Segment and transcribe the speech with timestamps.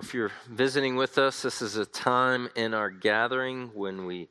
[0.00, 4.28] If you're visiting with us, this is a time in our gathering when we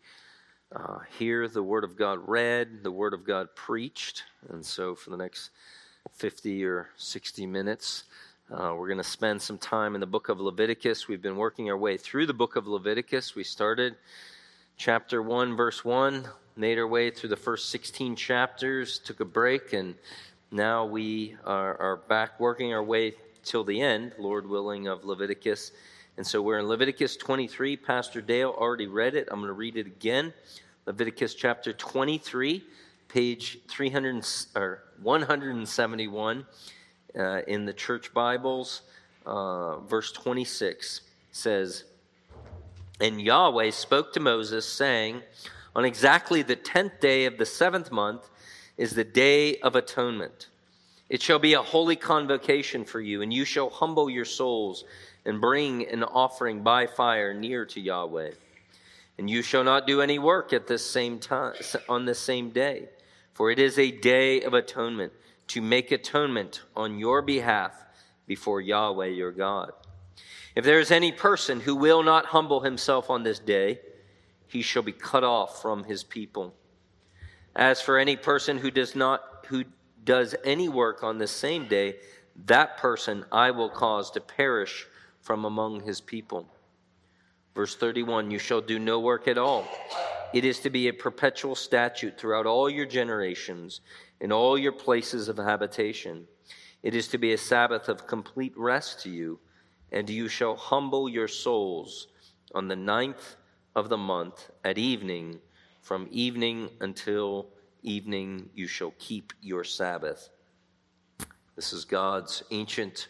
[0.74, 4.24] uh, hear the Word of God read, the Word of God preached.
[4.50, 5.50] And so, for the next
[6.14, 8.06] 50 or 60 minutes,
[8.50, 11.10] uh, we're going to spend some time in the book of Leviticus.
[11.10, 13.36] We've been working our way through the book of Leviticus.
[13.36, 13.96] We started
[14.78, 19.74] chapter 1, verse 1, made our way through the first 16 chapters, took a break,
[19.74, 19.96] and
[20.50, 23.16] now we are, are back working our way
[23.48, 25.72] till the end, Lord willing, of Leviticus.
[26.18, 27.78] And so we're in Leviticus 23.
[27.78, 29.28] Pastor Dale already read it.
[29.32, 30.34] I'm going to read it again.
[30.86, 32.64] Leviticus chapter 23,
[33.08, 36.46] page 300 or 171
[37.18, 38.82] uh, in the church Bibles.
[39.26, 41.86] Uh, verse 26 says,
[43.00, 45.22] And Yahweh spoke to Moses, saying,
[45.76, 48.30] On exactly the tenth day of the seventh month
[48.78, 50.48] is the day of atonement.
[51.10, 54.84] It shall be a holy convocation for you, and you shall humble your souls
[55.26, 58.32] and bring an offering by fire near to Yahweh.
[59.18, 61.56] And you shall not do any work at this same time
[61.90, 62.90] on this same day,
[63.34, 65.14] for it is a day of atonement
[65.48, 67.74] to make atonement on your behalf
[68.28, 69.72] before Yahweh your God.
[70.56, 73.80] If there is any person who will not humble himself on this day,
[74.48, 76.54] he shall be cut off from his people.
[77.56, 79.64] As for any person who does not who
[80.08, 81.98] does any work on the same day,
[82.46, 84.88] that person I will cause to perish
[85.22, 86.48] from among his people.
[87.54, 89.68] Verse 31 You shall do no work at all.
[90.34, 93.82] It is to be a perpetual statute throughout all your generations,
[94.20, 96.28] in all your places of habitation.
[96.84, 99.40] It is to be a Sabbath of complete rest to you,
[99.92, 102.08] and you shall humble your souls
[102.56, 103.36] on the ninth
[103.76, 105.40] of the month at evening,
[105.82, 107.50] from evening until
[107.88, 110.30] evening you shall keep your Sabbath.
[111.56, 113.08] This is God's ancient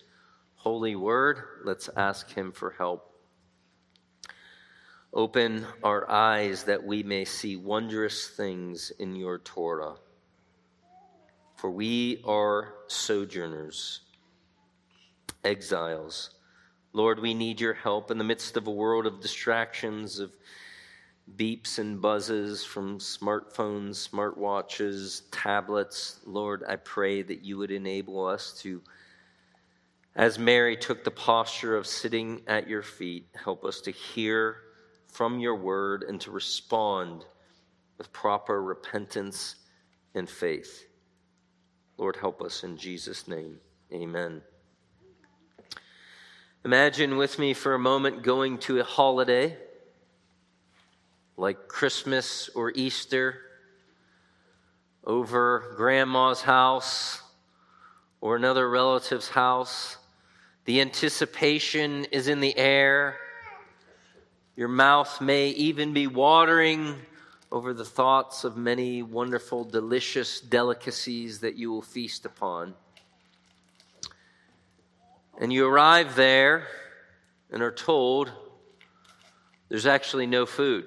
[0.56, 1.42] holy word.
[1.66, 3.12] Let's ask Him for help.
[5.14, 9.96] Open our eyes that we may see wondrous things in your Torah.
[11.56, 14.02] For we are sojourners,
[15.44, 16.30] exiles.
[16.94, 20.32] Lord, we need your help in the midst of a world of distractions, of
[21.36, 26.22] beeps and buzzes from smartphones, smartwatches, tablets.
[26.26, 28.82] Lord, I pray that you would enable us to,
[30.16, 34.58] as Mary took the posture of sitting at your feet, help us to hear
[35.08, 37.26] from your word and to respond
[37.98, 39.56] with proper repentance
[40.16, 40.86] and faith.
[41.98, 43.58] Lord, help us in Jesus' name.
[43.92, 44.42] Amen.
[46.66, 49.58] Imagine with me for a moment going to a holiday
[51.38, 53.40] like Christmas or Easter
[55.04, 57.22] over grandma's house
[58.20, 59.98] or another relative's house.
[60.66, 63.18] The anticipation is in the air.
[64.56, 66.96] Your mouth may even be watering
[67.52, 72.74] over the thoughts of many wonderful, delicious delicacies that you will feast upon.
[75.40, 76.68] And you arrive there
[77.52, 78.32] and are told
[79.70, 80.86] there's actually no food.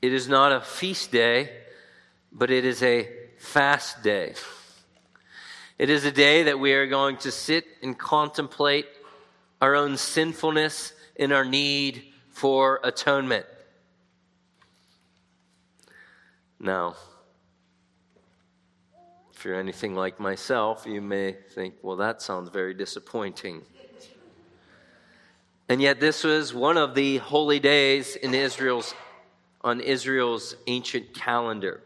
[0.00, 1.50] It is not a feast day,
[2.32, 4.34] but it is a fast day.
[5.78, 8.86] It is a day that we are going to sit and contemplate
[9.60, 13.46] our own sinfulness and our need for atonement.
[16.60, 16.94] Now,
[19.32, 23.62] if you're anything like myself, you may think, well, that sounds very disappointing.
[25.68, 28.94] And yet, this was one of the holy days in Israel's
[29.68, 31.82] on Israel's ancient calendar.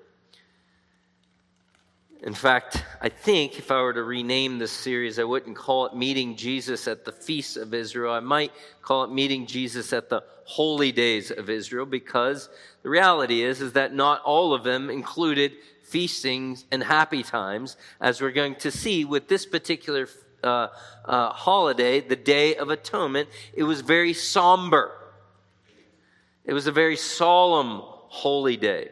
[2.23, 5.97] In fact, I think if I were to rename this series, I wouldn't call it
[5.97, 8.15] Meeting Jesus at the Feast of Israel.
[8.15, 12.49] I might call it Meeting Jesus at the Holy Days of Israel because
[12.85, 15.51] the reality is, is that not all of them included
[15.83, 20.09] feastings and happy times, as we're going to see with this particular
[20.45, 20.69] uh,
[21.05, 23.29] uh, holiday, the Day of Atonement.
[23.53, 24.93] It was very somber.
[26.45, 28.89] It was a very solemn holy day.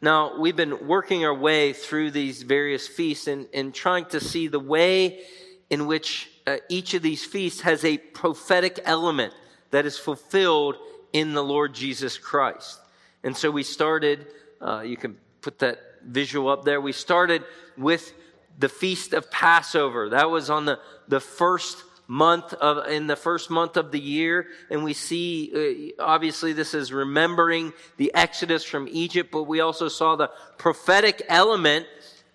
[0.00, 4.46] Now, we've been working our way through these various feasts and, and trying to see
[4.46, 5.24] the way
[5.70, 9.32] in which uh, each of these feasts has a prophetic element
[9.70, 10.76] that is fulfilled
[11.12, 12.78] in the Lord Jesus Christ.
[13.24, 14.26] And so we started,
[14.60, 16.80] uh, you can put that visual up there.
[16.80, 17.42] We started
[17.76, 18.12] with
[18.58, 20.10] the Feast of Passover.
[20.10, 20.78] That was on the,
[21.08, 26.02] the first month of in the first month of the year and we see uh,
[26.02, 31.84] obviously this is remembering the exodus from egypt but we also saw the prophetic element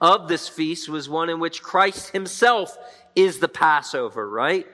[0.02, 2.78] of this feast was one in which christ himself
[3.16, 4.68] is the passover right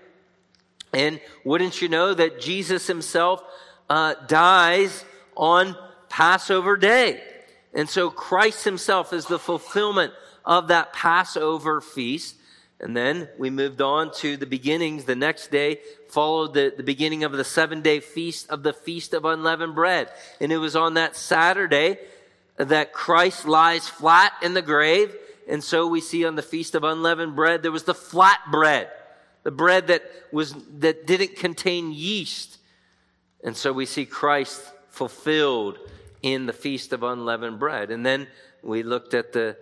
[0.94, 3.44] And wouldn't you know that Jesus himself
[3.90, 5.06] uh, dies
[5.36, 5.76] on
[6.10, 7.22] Passover day?
[7.74, 10.14] And so Christ himself is the fulfillment
[10.46, 12.36] of that Passover feast.
[12.80, 15.06] And then we moved on to the beginnings.
[15.06, 15.80] The next day
[16.10, 20.10] followed the, the beginning of the seven day feast of the Feast of Unleavened Bread.
[20.40, 21.98] And it was on that Saturday
[22.58, 25.16] that Christ lies flat in the grave.
[25.48, 28.90] And so we see on the Feast of Unleavened Bread, there was the flat bread,
[29.44, 32.60] the bread that was, that didn't contain yeast.
[33.44, 35.80] And so we see Christ fulfilled
[36.22, 37.92] in the Feast of Unleavened Bread.
[37.92, 38.28] And then
[38.62, 39.58] we looked at the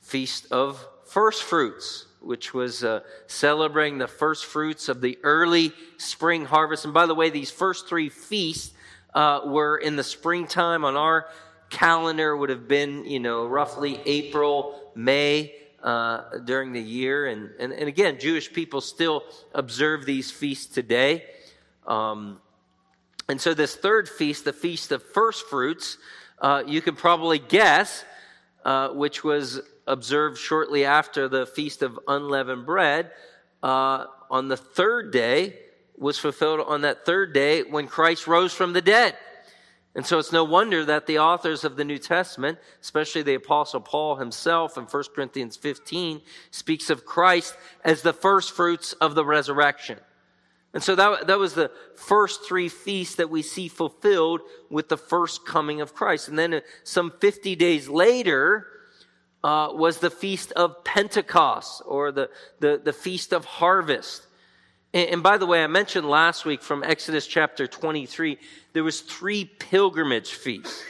[0.00, 6.44] Feast of First Fruits, which was uh, celebrating the first fruits of the early spring
[6.44, 6.84] harvest.
[6.84, 8.74] And by the way, these first three feasts
[9.14, 11.26] uh, were in the springtime on our
[11.70, 17.26] calendar would have been, you know, roughly April, May uh, during the year.
[17.26, 19.24] And, and, and again, Jewish people still
[19.54, 21.24] observe these feasts today.
[21.86, 22.40] Um,
[23.28, 25.98] and so, this third feast, the Feast of First Fruits,
[26.40, 28.04] uh, you can probably guess,
[28.64, 33.10] uh, which was observed shortly after the Feast of Unleavened Bread,
[33.62, 35.58] uh, on the third day,
[35.96, 39.16] was fulfilled on that third day when Christ rose from the dead.
[39.94, 43.80] And so it's no wonder that the authors of the New Testament, especially the Apostle
[43.80, 49.24] Paul himself in 1 Corinthians 15, speaks of Christ as the first fruits of the
[49.24, 49.98] resurrection.
[50.74, 54.98] And so that, that was the first three feasts that we see fulfilled with the
[54.98, 56.28] first coming of Christ.
[56.28, 58.66] And then uh, some 50 days later
[59.44, 62.30] uh, was the feast of Pentecost or the,
[62.60, 64.26] the, the feast of harvest.
[64.92, 68.38] And, and by the way, I mentioned last week from Exodus chapter 23,
[68.72, 70.82] there was three pilgrimage feasts.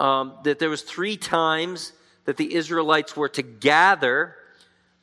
[0.00, 1.92] Um, that there was three times
[2.24, 4.36] that the Israelites were to gather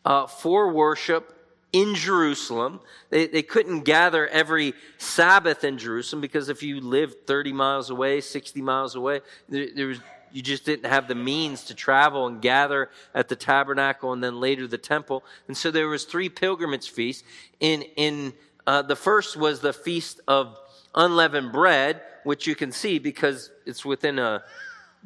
[0.06, 1.36] uh, for worship
[1.74, 2.80] in Jerusalem.
[3.10, 8.22] They, they couldn't gather every Sabbath in Jerusalem because if you lived 30 miles away,
[8.22, 10.00] 60 miles away, there, there was
[10.36, 14.42] you just didn't have the means to travel and gather at the tabernacle and then
[14.42, 15.24] later the temple.
[15.48, 17.24] And so there was three pilgrimage feasts.
[17.62, 18.34] In in
[18.68, 20.60] uh, the first was the feast of
[20.94, 24.44] unleavened bread, which you can see because it's within a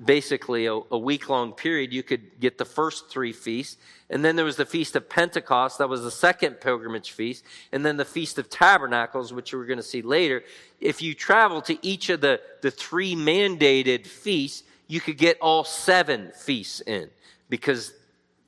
[0.04, 1.94] basically a, a week long period.
[1.94, 3.78] You could get the first three feasts.
[4.10, 5.78] And then there was the Feast of Pentecost.
[5.78, 7.44] That was the second pilgrimage feast.
[7.72, 10.44] And then the Feast of Tabernacles, which we're going to see later.
[10.80, 15.64] If you travel to each of the, the three mandated feasts, you could get all
[15.64, 17.10] seven feasts in
[17.48, 17.94] because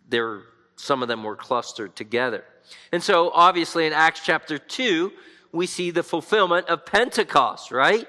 [0.10, 0.42] there
[0.76, 2.44] some of them were clustered together.
[2.92, 5.12] And so obviously in Acts chapter 2,
[5.52, 8.08] we see the fulfillment of Pentecost, right?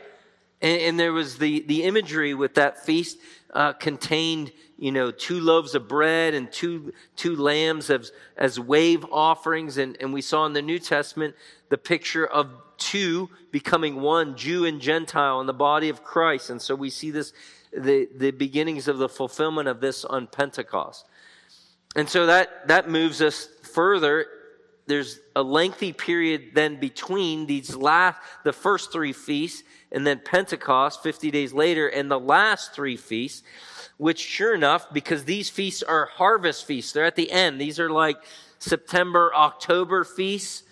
[0.63, 3.19] And, and there was the, the imagery with that feast
[3.53, 9.05] uh, contained, you know, two loaves of bread and two, two lambs as, as wave
[9.13, 9.77] offerings.
[9.77, 11.35] And, and we saw in the New Testament
[11.69, 12.49] the picture of
[12.79, 16.49] two becoming one, Jew and Gentile in the body of Christ.
[16.49, 17.35] And so we see this
[17.77, 21.07] the, the beginnings of the fulfillment of this on Pentecost.
[21.95, 24.27] And so that, that moves us further.
[24.87, 31.03] There's a lengthy period then between these last, the first three feasts, and then Pentecost
[31.03, 33.43] 50 days later, and the last three feasts,
[33.99, 37.61] which sure enough, because these feasts are harvest feasts, they're at the end.
[37.61, 38.17] These are like
[38.59, 40.65] September, October feasts.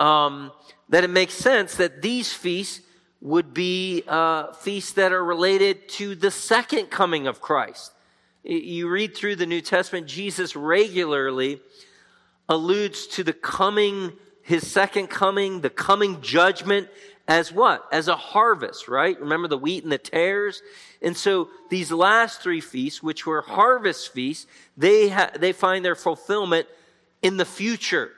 [0.00, 0.52] Um,
[0.88, 2.80] that it makes sense that these feasts
[3.22, 7.92] would be uh, feasts that are related to the second coming of Christ.
[8.42, 11.60] You read through the New Testament, Jesus regularly
[12.48, 14.12] alludes to the coming,
[14.42, 16.88] his second coming, the coming judgment
[17.28, 17.86] as what?
[17.92, 19.18] As a harvest, right?
[19.20, 20.60] Remember the wheat and the tares?
[21.00, 25.94] And so these last three feasts, which were harvest feasts, they, ha- they find their
[25.94, 26.66] fulfillment
[27.22, 28.10] in the future.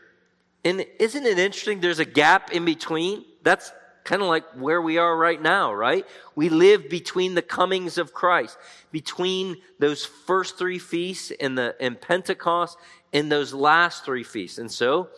[0.64, 1.80] And isn't it interesting?
[1.80, 3.26] There's a gap in between.
[3.42, 3.70] That's
[4.04, 6.06] kind of like where we are right now, right?
[6.36, 8.56] We live between the comings of Christ,
[8.92, 12.78] between those first three feasts and the and Pentecost
[13.12, 14.58] and those last three feasts.
[14.58, 15.08] And so,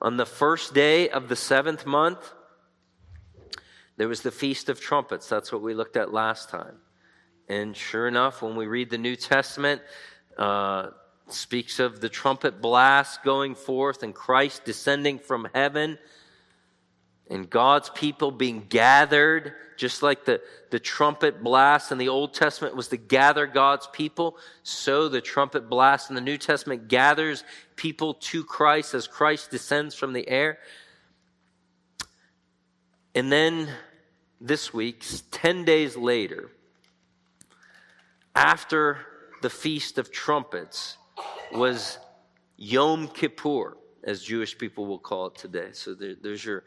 [0.00, 2.32] on the first day of the seventh month,
[3.98, 5.28] there was the Feast of Trumpets.
[5.28, 6.76] That's what we looked at last time.
[7.48, 9.82] And sure enough, when we read the New Testament,
[10.36, 10.90] uh,
[11.28, 15.98] speaks of the trumpet blast going forth and Christ descending from heaven
[17.30, 22.74] and God's people being gathered, just like the, the trumpet blast in the Old Testament
[22.74, 27.44] was to gather God's people, so the trumpet blast in the New Testament gathers
[27.76, 30.58] people to Christ as Christ descends from the air.
[33.14, 33.68] And then
[34.40, 36.50] this week, 10 days later,
[38.34, 38.98] after
[39.42, 40.96] the Feast of Trumpets,
[41.52, 41.98] was
[42.56, 43.76] Yom Kippur.
[44.04, 45.70] as Jewish people will call it today.
[45.72, 46.64] So there, there's your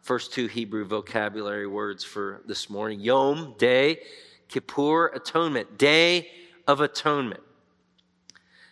[0.00, 4.00] first two Hebrew vocabulary words for this morning Yom, day,
[4.48, 6.28] Kippur, atonement, day
[6.66, 7.42] of atonement.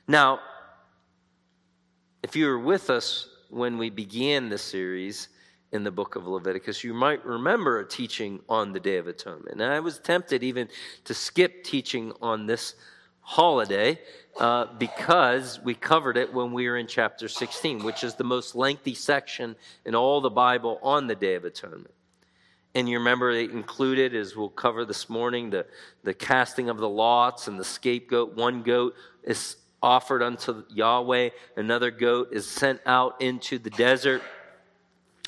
[0.08, 0.40] Now,
[2.22, 5.28] if you were with us when we began this series
[5.72, 9.60] in the book of Leviticus, you might remember a teaching on the Day of Atonement.
[9.60, 10.68] And I was tempted even
[11.04, 12.74] to skip teaching on this
[13.26, 13.98] holiday
[14.38, 18.54] uh, because we covered it when we were in chapter 16, which is the most
[18.54, 21.92] lengthy section in all the Bible on the Day of Atonement.
[22.76, 25.66] And you remember it included, as we'll cover this morning, the,
[26.04, 28.36] the casting of the lots and the scapegoat.
[28.36, 34.22] One goat is offered unto Yahweh, another goat is sent out into the desert.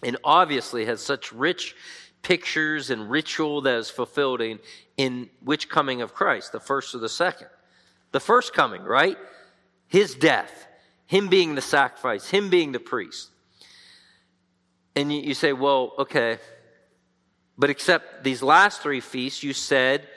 [0.05, 1.75] And obviously has such rich
[2.23, 4.61] pictures and ritual that is fulfilled in,
[4.97, 7.49] in which coming of Christ, the first or the second?
[8.13, 9.17] The first coming, right?
[9.87, 10.67] His death,
[11.07, 13.31] him being the sacrifice, him being the priest.
[14.97, 16.39] And you, say, well, okay,
[17.57, 20.09] but except these last three feasts, you said,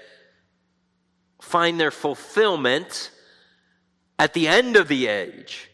[1.40, 3.12] find their fulfillment
[4.18, 5.70] at the end of the age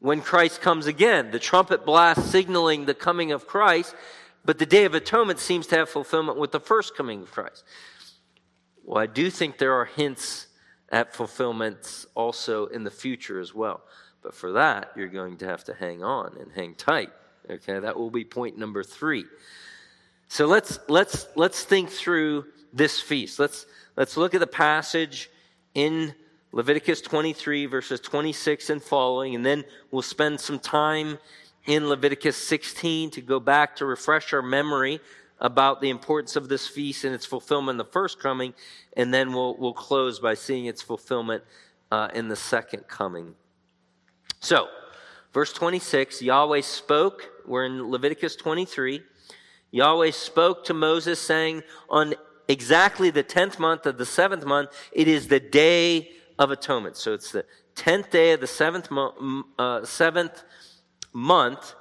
[0.00, 1.30] when Christ comes again.
[1.30, 3.94] The trumpet blast signaling the coming of Christ,
[4.44, 7.62] but the Day of Atonement seems to have fulfillment with the first coming of Christ.
[8.84, 10.47] Well, I do think there are hints
[10.90, 13.82] at fulfillments also in the future as well.
[14.22, 17.10] But for that, you're going to have to hang on and hang tight.
[17.50, 19.24] Okay, that will be point number three.
[20.28, 23.38] So let's let's let's think through this feast.
[23.38, 23.66] Let's
[23.96, 25.30] let's look at the passage
[25.74, 26.14] in
[26.52, 31.18] Leviticus 23 verses 26 and following, and then we'll spend some time
[31.66, 35.00] in Leviticus 16 to go back to refresh our memory
[35.40, 38.54] about the importance of this feast and its fulfillment in the first coming,
[38.96, 41.44] and then we'll, we'll close by seeing its fulfillment
[41.90, 43.34] uh, in the second coming.
[44.40, 44.68] So,
[45.32, 49.02] verse 26 Yahweh spoke, we're in Leviticus 23.
[49.70, 52.14] Yahweh spoke to Moses, saying, On
[52.48, 56.96] exactly the 10th month of the seventh month, it is the day of atonement.
[56.96, 57.44] So it's the
[57.76, 60.42] 10th day of the seventh, mo- uh, seventh
[61.12, 61.74] month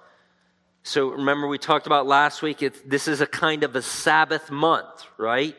[0.87, 5.03] so remember, we talked about last week, this is a kind of a Sabbath month,
[5.17, 5.53] right?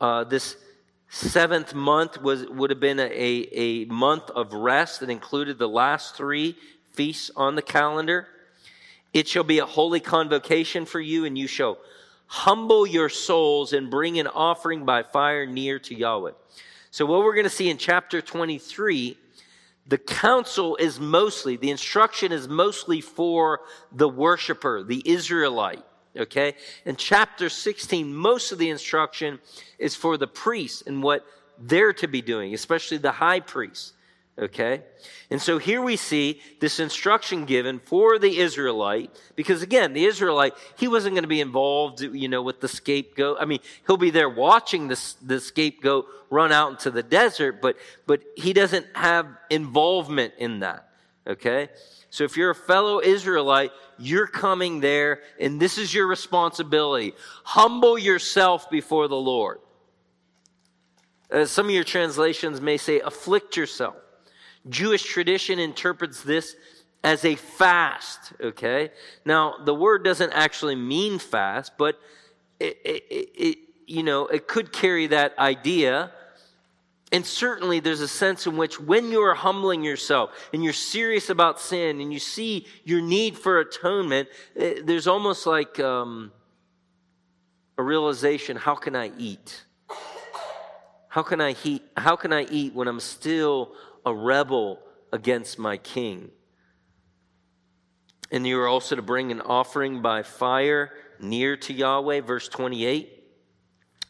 [0.00, 0.56] Uh, this
[1.08, 6.16] seventh month was, would have been a, a month of rest that included the last
[6.16, 6.56] three
[6.94, 8.26] feasts on the calendar.
[9.12, 11.78] It shall be a holy convocation for you, and you shall
[12.26, 16.32] humble your souls and bring an offering by fire near to Yahweh.
[16.90, 19.16] So, what we're going to see in chapter 23
[19.88, 23.60] the counsel is mostly, the instruction is mostly for
[23.92, 25.84] the worshiper, the Israelite.
[26.16, 26.54] Okay?
[26.84, 29.38] In chapter 16, most of the instruction
[29.78, 31.24] is for the priests and what
[31.58, 33.92] they're to be doing, especially the high priest.
[34.38, 34.82] Okay?
[35.30, 40.52] And so here we see this instruction given for the Israelite, because again, the Israelite,
[40.76, 43.38] he wasn't going to be involved, you know, with the scapegoat.
[43.40, 47.76] I mean, he'll be there watching the, the scapegoat run out into the desert, but,
[48.06, 50.90] but he doesn't have involvement in that.
[51.26, 51.70] Okay?
[52.10, 57.14] So if you're a fellow Israelite, you're coming there, and this is your responsibility.
[57.42, 59.60] Humble yourself before the Lord.
[61.30, 63.96] Uh, some of your translations may say, afflict yourself.
[64.68, 66.56] Jewish tradition interprets this
[67.04, 68.90] as a fast, okay?
[69.24, 71.98] Now, the word doesn't actually mean fast, but
[72.58, 76.10] it, it, it, you know, it could carry that idea.
[77.12, 81.30] And certainly there's a sense in which when you are humbling yourself and you're serious
[81.30, 86.32] about sin and you see your need for atonement, eh, there's almost like um,
[87.78, 89.64] a realization how can I eat?
[91.08, 91.82] How can I eat?
[91.96, 93.72] How can I eat when I'm still
[94.06, 94.78] a rebel
[95.12, 96.30] against my king.
[98.30, 103.12] And you are also to bring an offering by fire near to Yahweh, verse 28.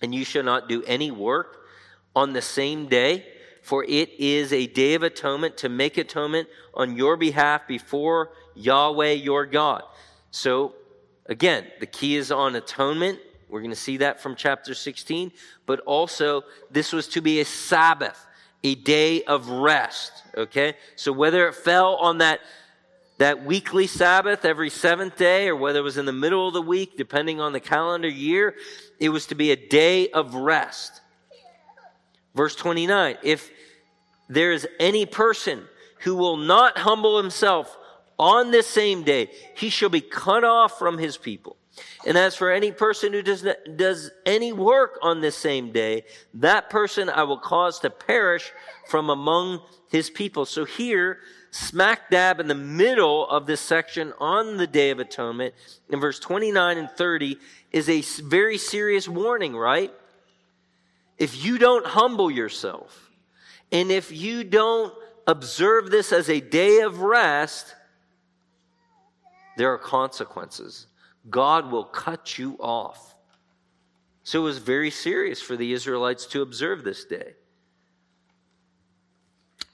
[0.02, 1.66] And you shall not do any work
[2.14, 3.26] on the same day,
[3.62, 9.12] for it is a day of atonement to make atonement on your behalf before Yahweh
[9.12, 9.82] your God.
[10.30, 10.74] So,
[11.26, 13.18] again, the key is on atonement.
[13.48, 15.32] We're going to see that from chapter 16.
[15.66, 18.26] But also, this was to be a Sabbath
[18.66, 20.12] a day of rest.
[20.36, 20.74] Okay?
[20.96, 22.40] So whether it fell on that,
[23.18, 26.62] that weekly Sabbath every seventh day or whether it was in the middle of the
[26.62, 28.56] week, depending on the calendar year,
[28.98, 31.00] it was to be a day of rest.
[32.34, 33.50] Verse 29 If
[34.28, 35.62] there is any person
[36.00, 37.76] who will not humble himself
[38.18, 41.56] on this same day, he shall be cut off from his people.
[42.06, 46.04] And as for any person who does, not, does any work on this same day,
[46.34, 48.52] that person I will cause to perish
[48.88, 50.46] from among his people.
[50.46, 51.18] So here,
[51.50, 55.54] smack dab in the middle of this section on the Day of Atonement,
[55.90, 57.38] in verse 29 and 30,
[57.72, 59.92] is a very serious warning, right?
[61.18, 63.10] If you don't humble yourself,
[63.72, 64.94] and if you don't
[65.26, 67.74] observe this as a day of rest,
[69.56, 70.86] there are consequences.
[71.28, 73.14] God will cut you off.
[74.22, 77.34] So it was very serious for the Israelites to observe this day.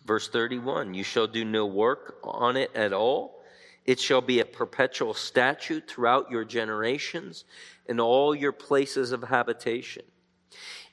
[0.05, 3.43] Verse 31 You shall do no work on it at all.
[3.85, 7.45] It shall be a perpetual statute throughout your generations
[7.87, 10.05] in all your places of habitation.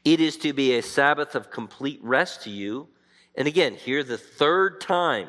[0.03, 2.87] It is to be a Sabbath of complete rest to you.
[3.35, 5.27] And again, here the third time,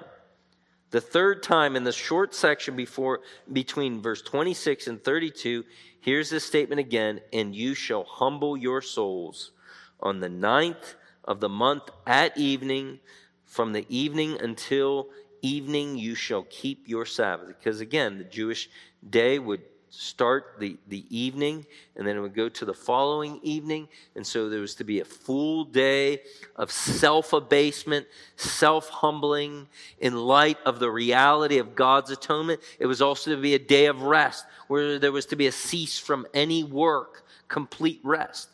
[0.90, 3.20] the third time in the short section before
[3.52, 5.64] between verse 26 and 32,
[6.00, 9.52] here's this statement again, and you shall humble your souls
[10.00, 10.94] on the ninth
[11.24, 12.98] of the month at evening
[13.44, 15.08] from the evening until
[15.42, 17.48] evening, you shall keep your Sabbath.
[17.48, 18.70] Because again, the Jewish
[19.08, 21.66] day would start the, the evening
[21.96, 23.88] and then it would go to the following evening.
[24.14, 26.22] And so there was to be a full day
[26.56, 28.06] of self abasement,
[28.36, 29.68] self humbling
[29.98, 32.60] in light of the reality of God's atonement.
[32.78, 35.52] It was also to be a day of rest where there was to be a
[35.52, 38.48] cease from any work, complete rest.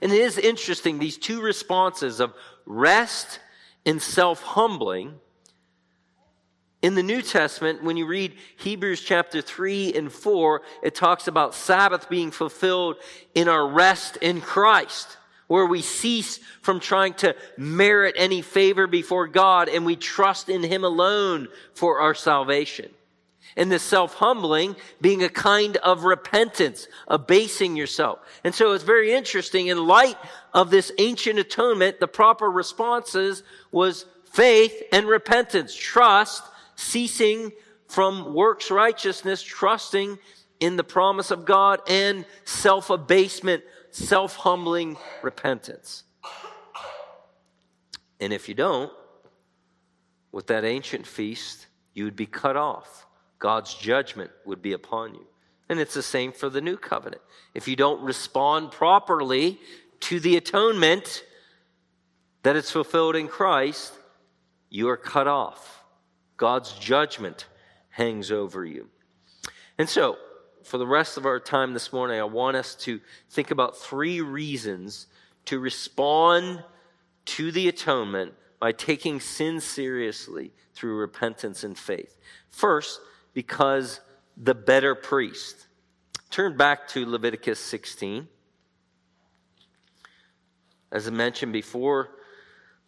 [0.00, 2.32] And it is interesting, these two responses of
[2.64, 3.40] rest
[3.84, 5.20] and self humbling.
[6.82, 11.54] In the New Testament, when you read Hebrews chapter 3 and 4, it talks about
[11.54, 12.96] Sabbath being fulfilled
[13.34, 15.16] in our rest in Christ,
[15.46, 20.62] where we cease from trying to merit any favor before God and we trust in
[20.62, 22.90] Him alone for our salvation
[23.56, 28.18] and the self humbling being a kind of repentance, abasing yourself.
[28.44, 30.18] And so it's very interesting in light
[30.52, 33.42] of this ancient atonement, the proper responses
[33.72, 36.42] was faith and repentance, trust,
[36.76, 37.52] ceasing
[37.88, 40.18] from works righteousness, trusting
[40.60, 46.04] in the promise of God and self abasement, self humbling repentance.
[48.20, 48.92] And if you don't,
[50.32, 53.06] with that ancient feast, you would be cut off.
[53.38, 55.26] God's judgment would be upon you.
[55.68, 57.22] And it's the same for the new covenant.
[57.54, 59.58] If you don't respond properly
[60.00, 61.24] to the atonement
[62.42, 63.92] that is fulfilled in Christ,
[64.70, 65.75] you are cut off.
[66.36, 67.46] God's judgment
[67.90, 68.88] hangs over you.
[69.78, 70.16] And so,
[70.64, 74.20] for the rest of our time this morning, I want us to think about three
[74.20, 75.06] reasons
[75.46, 76.62] to respond
[77.26, 82.16] to the atonement by taking sin seriously through repentance and faith.
[82.50, 83.00] First,
[83.32, 84.00] because
[84.36, 85.66] the better priest.
[86.30, 88.28] Turn back to Leviticus 16.
[90.92, 92.10] As I mentioned before,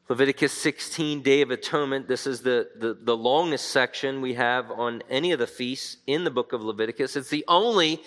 [0.09, 2.09] Leviticus 16, Day of Atonement.
[2.09, 6.25] This is the, the, the, longest section we have on any of the feasts in
[6.25, 7.14] the book of Leviticus.
[7.14, 8.03] It's the only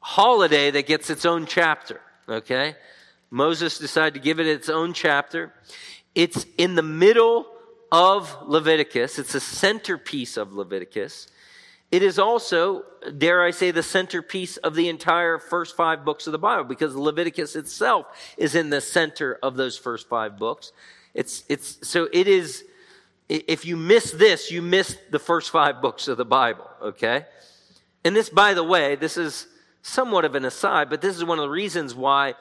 [0.00, 2.76] holiday that gets its own chapter, okay?
[3.30, 5.54] Moses decided to give it its own chapter.
[6.14, 7.46] It's in the middle
[7.90, 11.28] of Leviticus, it's a centerpiece of Leviticus.
[11.90, 12.84] It is also,
[13.16, 16.94] dare I say, the centerpiece of the entire first five books of the Bible because
[16.94, 20.72] Leviticus itself is in the center of those first five books.
[21.14, 22.64] It's, it's, so it is,
[23.28, 27.26] if you miss this, you miss the first five books of the Bible, okay?
[28.04, 29.46] And this, by the way, this is
[29.82, 32.34] somewhat of an aside, but this is one of the reasons why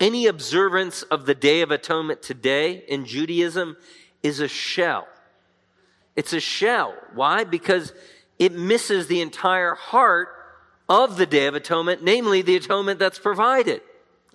[0.00, 3.76] any observance of the Day of Atonement today in Judaism
[4.22, 5.06] is a shell.
[6.16, 6.94] It's a shell.
[7.14, 7.44] Why?
[7.44, 7.92] Because
[8.38, 10.28] it misses the entire heart
[10.88, 13.80] of the Day of Atonement, namely the atonement that's provided.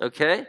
[0.01, 0.45] Okay?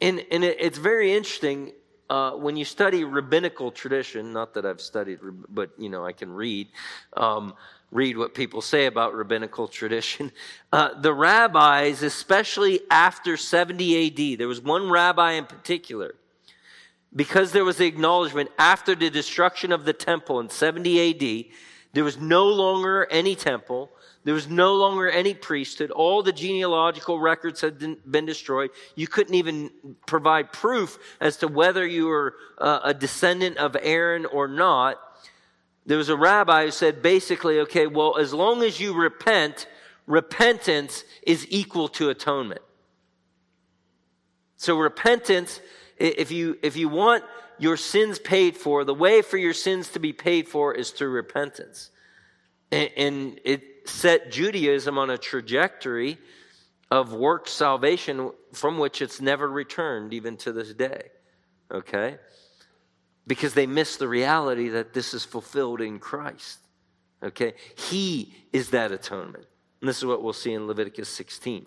[0.00, 1.72] And, and it, it's very interesting
[2.12, 6.30] uh, when you study rabbinical tradition, not that I've studied, but you know, I can
[6.30, 6.68] read.
[7.16, 7.54] Um,
[7.90, 10.30] read what people say about rabbinical tradition.
[10.74, 16.14] Uh, the rabbis, especially after 70 AD, there was one rabbi in particular,
[17.14, 21.44] because there was the acknowledgement after the destruction of the temple in 70 AD,
[21.92, 23.90] there was no longer any temple.
[24.24, 25.90] There was no longer any priesthood.
[25.90, 28.70] All the genealogical records had been destroyed.
[28.94, 29.70] You couldn't even
[30.06, 35.00] provide proof as to whether you were uh, a descendant of Aaron or not.
[35.86, 39.66] There was a rabbi who said basically, okay, well, as long as you repent,
[40.06, 42.62] repentance is equal to atonement.
[44.56, 45.60] So repentance,
[45.98, 47.24] if you, if you want
[47.58, 51.10] your sins paid for, the way for your sins to be paid for is through
[51.10, 51.90] repentance.
[52.70, 56.18] And, and it set Judaism on a trajectory
[56.90, 61.08] of work salvation from which it's never returned even to this day.
[61.70, 62.18] Okay?
[63.26, 66.58] because they miss the reality that this is fulfilled in Christ.
[67.22, 67.54] Okay?
[67.76, 69.46] He is that atonement.
[69.80, 71.66] And this is what we'll see in Leviticus 16.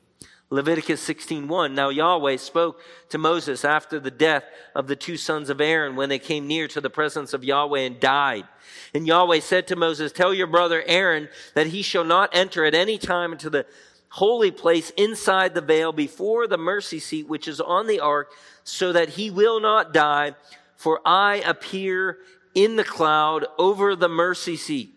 [0.55, 5.59] Leviticus 16:1 Now Yahweh spoke to Moses after the death of the two sons of
[5.59, 8.47] Aaron when they came near to the presence of Yahweh and died.
[8.93, 12.73] And Yahweh said to Moses, Tell your brother Aaron that he shall not enter at
[12.73, 13.65] any time into the
[14.07, 18.31] holy place inside the veil before the mercy seat which is on the ark
[18.63, 20.35] so that he will not die
[20.77, 22.19] for I appear
[22.53, 24.94] in the cloud over the mercy seat.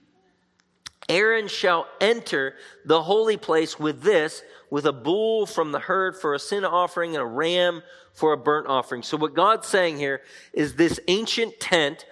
[1.09, 6.35] Aaron shall enter the holy place with this with a bull from the herd for
[6.35, 9.03] a sin offering and a ram for a burnt offering.
[9.03, 10.21] So what God's saying here
[10.53, 12.05] is this ancient tent,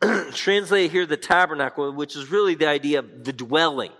[0.32, 3.92] translated here the tabernacle, which is really the idea of the dwelling.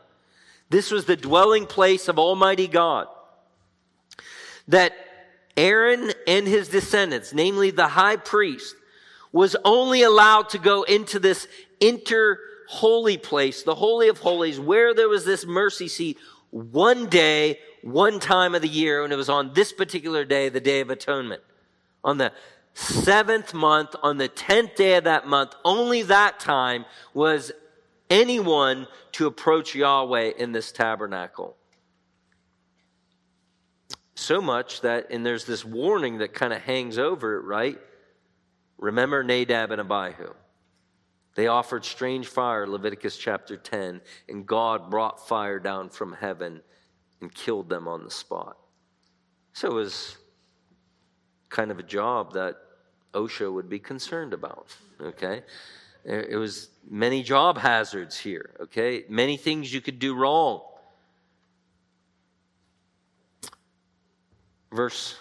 [0.71, 3.09] This was the dwelling place of Almighty God.
[4.69, 4.93] That
[5.57, 8.75] Aaron and his descendants, namely the high priest,
[9.33, 11.49] was only allowed to go into this
[11.81, 16.19] inter holy place, the Holy of Holies, where there was this mercy seat
[16.51, 20.61] one day one time of the year, and it was on this particular day, the
[20.61, 21.43] Day of Atonement.
[22.03, 22.33] On the
[22.75, 27.53] seventh month, on the tenth day of that month, only that time was
[28.11, 31.57] anyone to approach Yahweh in this tabernacle.
[34.15, 37.79] So much that, and there's this warning that kind of hangs over it, right?
[38.79, 40.33] Remember Nadab and Abihu.
[41.37, 46.63] They offered strange fire, Leviticus chapter 10, and God brought fire down from heaven
[47.21, 48.57] and killed them on the spot.
[49.53, 50.17] So it was
[51.51, 52.57] kind of a job that
[53.13, 55.43] OSHA would be concerned about, okay?
[56.05, 59.05] It was many job hazards here, okay?
[59.11, 60.63] Many things you could do wrong.
[64.73, 65.17] Verse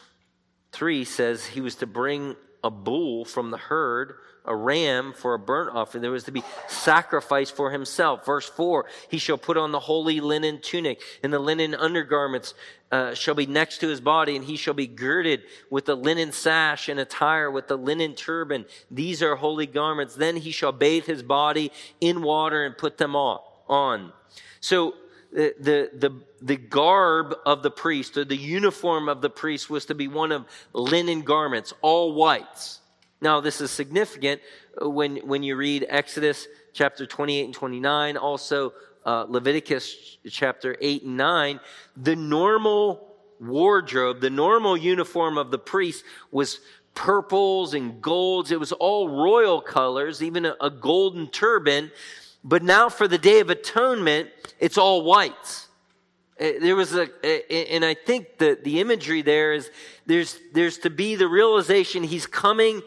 [0.71, 4.15] 3 says he was to bring a bull from the herd
[4.47, 6.01] a ram for a burnt offering.
[6.01, 8.25] There was to be sacrifice for himself.
[8.25, 12.53] Verse 4 He shall put on the holy linen tunic, and the linen undergarments
[12.91, 16.31] uh, shall be next to his body, and he shall be girded with the linen
[16.31, 18.65] sash and attire with the linen turban.
[18.91, 20.15] These are holy garments.
[20.15, 24.11] Then he shall bathe his body in water and put them on.
[24.59, 24.93] So
[25.35, 29.95] the, the, the, garb of the priest or the uniform of the priest was to
[29.95, 32.79] be one of linen garments, all whites.
[33.21, 34.41] Now, this is significant
[34.81, 38.73] when, when you read Exodus chapter 28 and 29, also
[39.05, 41.59] uh, Leviticus chapter 8 and 9.
[41.97, 46.59] The normal wardrobe, the normal uniform of the priest was
[46.93, 48.51] purples and golds.
[48.51, 51.91] It was all royal colors, even a, a golden turban.
[52.43, 55.64] But now for the Day of Atonement, it's all whites.
[56.37, 57.07] Uh, there was a,
[57.73, 59.69] and I think that the imagery there is
[60.05, 62.81] there's, there's to be the realization he's coming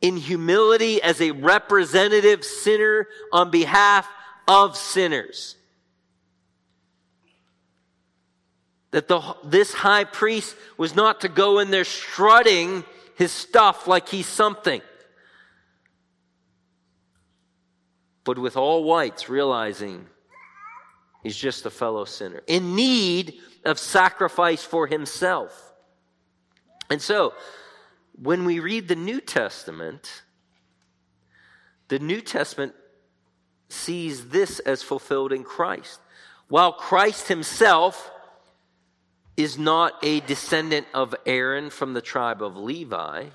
[0.00, 4.08] in humility as a representative sinner on behalf
[4.48, 5.56] of sinners.
[8.90, 14.08] That the, this high priest was not to go in there strutting his stuff like
[14.08, 14.82] he's something.
[18.24, 20.06] But with all whites realizing
[21.22, 25.72] He's just a fellow sinner in need of sacrifice for himself.
[26.90, 27.32] And so,
[28.20, 30.22] when we read the New Testament,
[31.88, 32.74] the New Testament
[33.68, 36.00] sees this as fulfilled in Christ.
[36.48, 38.10] While Christ himself
[39.36, 43.26] is not a descendant of Aaron from the tribe of Levi,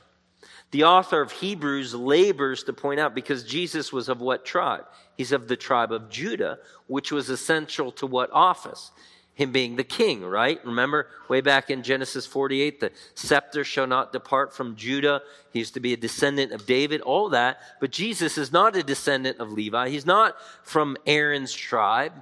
[0.71, 4.85] the author of Hebrews labors to point out because Jesus was of what tribe?
[5.17, 8.91] He's of the tribe of Judah, which was essential to what office?
[9.33, 10.63] Him being the king, right?
[10.65, 15.21] Remember way back in Genesis 48, the scepter shall not depart from Judah.
[15.51, 17.59] He used to be a descendant of David, all that.
[17.79, 19.89] But Jesus is not a descendant of Levi.
[19.89, 22.13] He's not from Aaron's tribe.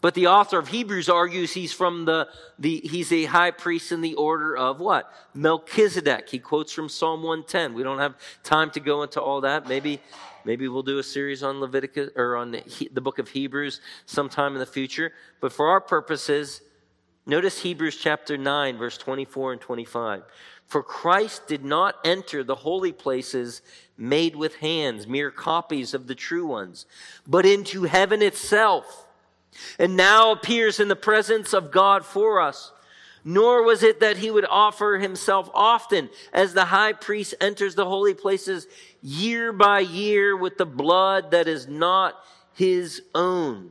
[0.00, 4.00] But the author of Hebrews argues he's from the, the, he's a high priest in
[4.00, 5.12] the order of what?
[5.34, 6.28] Melchizedek.
[6.28, 7.74] He quotes from Psalm 110.
[7.74, 9.68] We don't have time to go into all that.
[9.68, 10.00] Maybe,
[10.44, 14.54] maybe we'll do a series on Leviticus or on the, the book of Hebrews sometime
[14.54, 15.12] in the future.
[15.40, 16.62] But for our purposes,
[17.26, 20.22] notice Hebrews chapter 9, verse 24 and 25.
[20.66, 23.62] For Christ did not enter the holy places
[23.98, 26.86] made with hands, mere copies of the true ones,
[27.26, 29.06] but into heaven itself
[29.78, 32.72] and now appears in the presence of God for us.
[33.24, 37.84] Nor was it that he would offer himself often as the high priest enters the
[37.84, 38.66] holy places
[39.02, 42.14] year by year with the blood that is not
[42.54, 43.70] his own.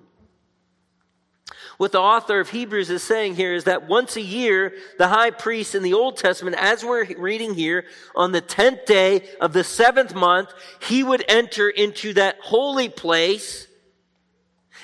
[1.78, 5.32] What the author of Hebrews is saying here is that once a year, the high
[5.32, 7.86] priest in the Old Testament, as we're reading here,
[8.16, 13.68] on the 10th day of the seventh month, he would enter into that holy place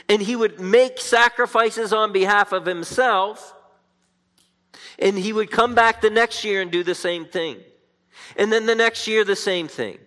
[0.08, 3.55] and he would make sacrifices on behalf of himself.
[5.00, 7.58] And he would come back the next year and do the same thing.
[8.38, 9.98] And then the next year, the same thing.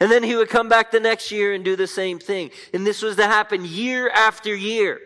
[0.00, 2.50] And then he would come back the next year and do the same thing.
[2.72, 5.00] And this was to happen year after year.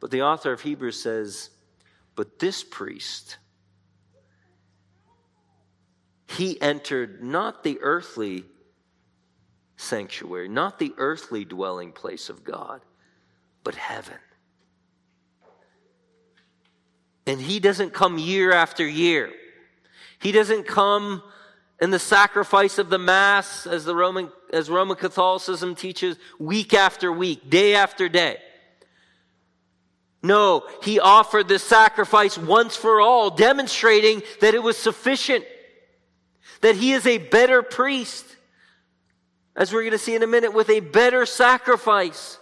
[0.00, 1.50] But the author of Hebrews says,
[2.16, 3.38] But this priest,
[6.26, 8.44] he entered not the earthly
[9.76, 12.80] sanctuary, not the earthly dwelling place of God,
[13.62, 14.18] but heaven.
[17.26, 19.30] And he doesn't come year after year.
[20.18, 21.22] He doesn't come
[21.80, 27.10] in the sacrifice of the mass as the Roman as Roman Catholicism teaches week after
[27.10, 28.36] week, day after day.
[30.22, 35.44] No, he offered the sacrifice once for all, demonstrating that it was sufficient,
[36.60, 38.24] that he is a better priest,
[39.56, 42.38] as we're going to see in a minute, with a better sacrifice.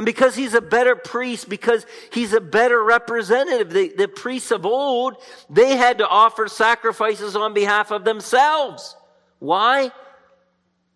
[0.00, 4.64] And because he's a better priest, because he's a better representative, the, the priests of
[4.64, 5.16] old,
[5.50, 8.96] they had to offer sacrifices on behalf of themselves.
[9.40, 9.92] Why?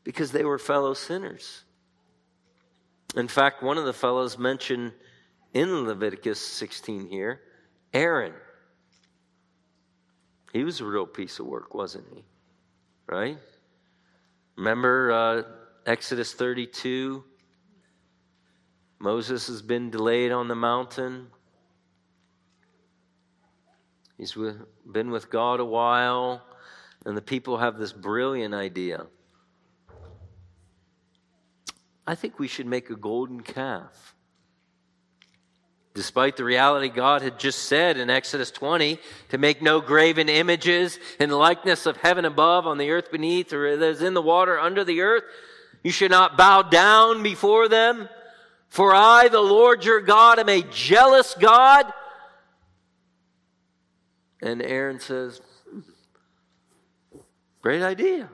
[0.05, 1.65] Because they were fellow sinners.
[3.15, 4.95] In fact, one of the fellows mentioned
[5.53, 7.43] in Leviticus 16 here,
[7.93, 8.33] Aaron.
[10.55, 12.25] He was a real piece of work, wasn't he?
[13.07, 13.37] Right?
[14.57, 15.43] Remember uh,
[15.85, 17.23] Exodus 32?
[19.05, 21.27] Moses has been delayed on the mountain.
[24.17, 24.57] He's with,
[24.91, 26.43] been with God a while,
[27.05, 29.05] and the people have this brilliant idea.
[32.07, 34.15] I think we should make a golden calf.
[35.93, 40.99] Despite the reality God had just said in Exodus 20 to make no graven images
[41.21, 44.83] in likeness of heaven above, on the earth beneath, or is in the water under
[44.83, 45.25] the earth,
[45.83, 48.09] you should not bow down before them.
[48.75, 51.87] For I, the Lord your God, am a jealous God.
[54.43, 55.41] And Aaron says,
[57.63, 58.29] Great idea.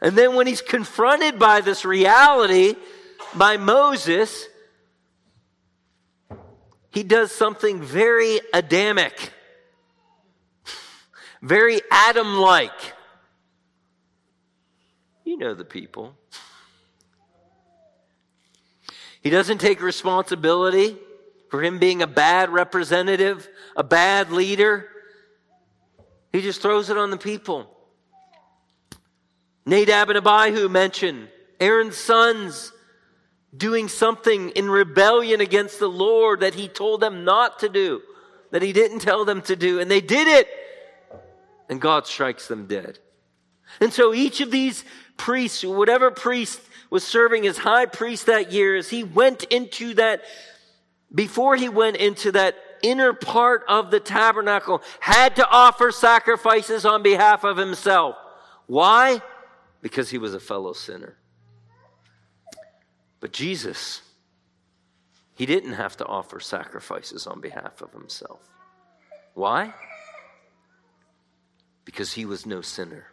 [0.00, 2.76] And then when he's confronted by this reality
[3.34, 4.46] by Moses,
[6.90, 9.32] he does something very Adamic,
[11.42, 12.94] very Adam like.
[15.24, 16.14] You know the people.
[19.22, 20.96] He doesn't take responsibility
[21.48, 24.88] for him being a bad representative, a bad leader.
[26.32, 27.70] He just throws it on the people.
[29.64, 31.28] Nadab and Abihu mentioned
[31.60, 32.72] Aaron's sons
[33.56, 38.00] doing something in rebellion against the Lord that he told them not to do,
[38.50, 40.48] that he didn't tell them to do, and they did it.
[41.68, 42.98] And God strikes them dead.
[43.80, 44.84] And so each of these
[45.16, 46.60] priests, whatever priest
[46.92, 50.20] was serving as high priest that year, as he went into that,
[51.14, 57.02] before he went into that inner part of the tabernacle, had to offer sacrifices on
[57.02, 58.14] behalf of himself.
[58.66, 59.22] Why?
[59.80, 61.16] Because he was a fellow sinner.
[63.20, 64.02] But Jesus,
[65.34, 68.46] he didn't have to offer sacrifices on behalf of himself.
[69.32, 69.72] Why?
[71.86, 73.06] Because he was no sinner.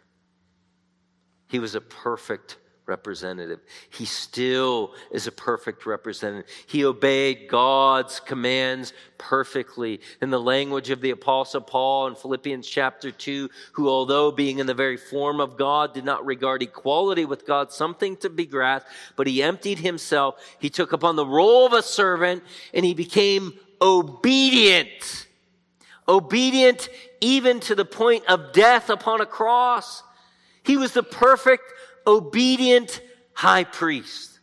[1.48, 2.58] He was a perfect
[2.90, 3.60] representative.
[3.88, 6.50] He still is a perfect representative.
[6.66, 10.00] He obeyed God's commands perfectly.
[10.20, 14.66] In the language of the Apostle Paul in Philippians chapter 2, who, although being in
[14.66, 18.90] the very form of God, did not regard equality with God something to be grasped,
[19.16, 20.34] but he emptied himself.
[20.58, 22.42] He took upon the role of a servant
[22.74, 25.26] and he became obedient.
[26.08, 26.88] Obedient
[27.20, 30.02] even to the point of death upon a cross.
[30.64, 31.62] He was the perfect
[32.06, 33.00] obedient
[33.34, 34.40] high priest.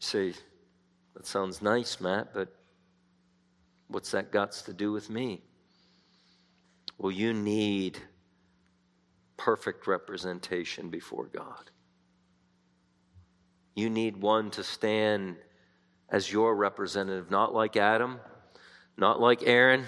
[0.00, 0.34] You say,
[1.14, 2.54] that sounds nice, Matt, but
[3.88, 5.42] what's that got to do with me?
[6.98, 7.98] Well, you need
[9.36, 11.70] perfect representation before God.
[13.74, 15.36] You need one to stand
[16.08, 18.20] as your representative, not like Adam,
[18.96, 19.84] not like Aaron,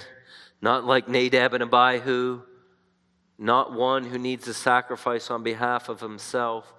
[0.61, 2.43] not like Nadab and Abihu,
[3.39, 6.73] not one who needs a sacrifice on behalf of himself,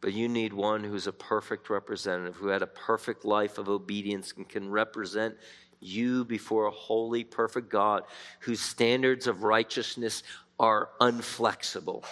[0.00, 4.32] but you need one who's a perfect representative, who had a perfect life of obedience
[4.36, 5.34] and can represent
[5.80, 8.04] you before a holy, perfect God
[8.40, 10.22] whose standards of righteousness
[10.58, 12.04] are unflexible.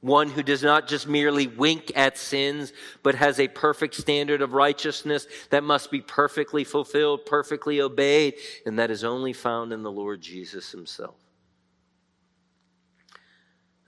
[0.00, 4.52] one who does not just merely wink at sins, but has a perfect standard of
[4.52, 8.34] righteousness that must be perfectly fulfilled, perfectly obeyed,
[8.66, 11.25] and that is only found in the Lord Jesus himself.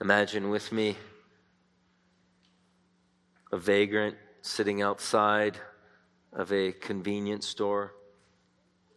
[0.00, 0.96] Imagine with me
[3.50, 5.58] a vagrant sitting outside
[6.32, 7.94] of a convenience store.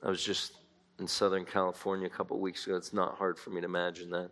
[0.03, 0.53] I was just
[0.99, 2.75] in Southern California a couple weeks ago.
[2.75, 4.29] It's not hard for me to imagine that.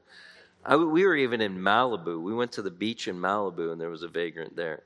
[0.63, 2.21] I, we were even in Malibu.
[2.21, 4.83] We went to the beach in Malibu, and there was a vagrant there.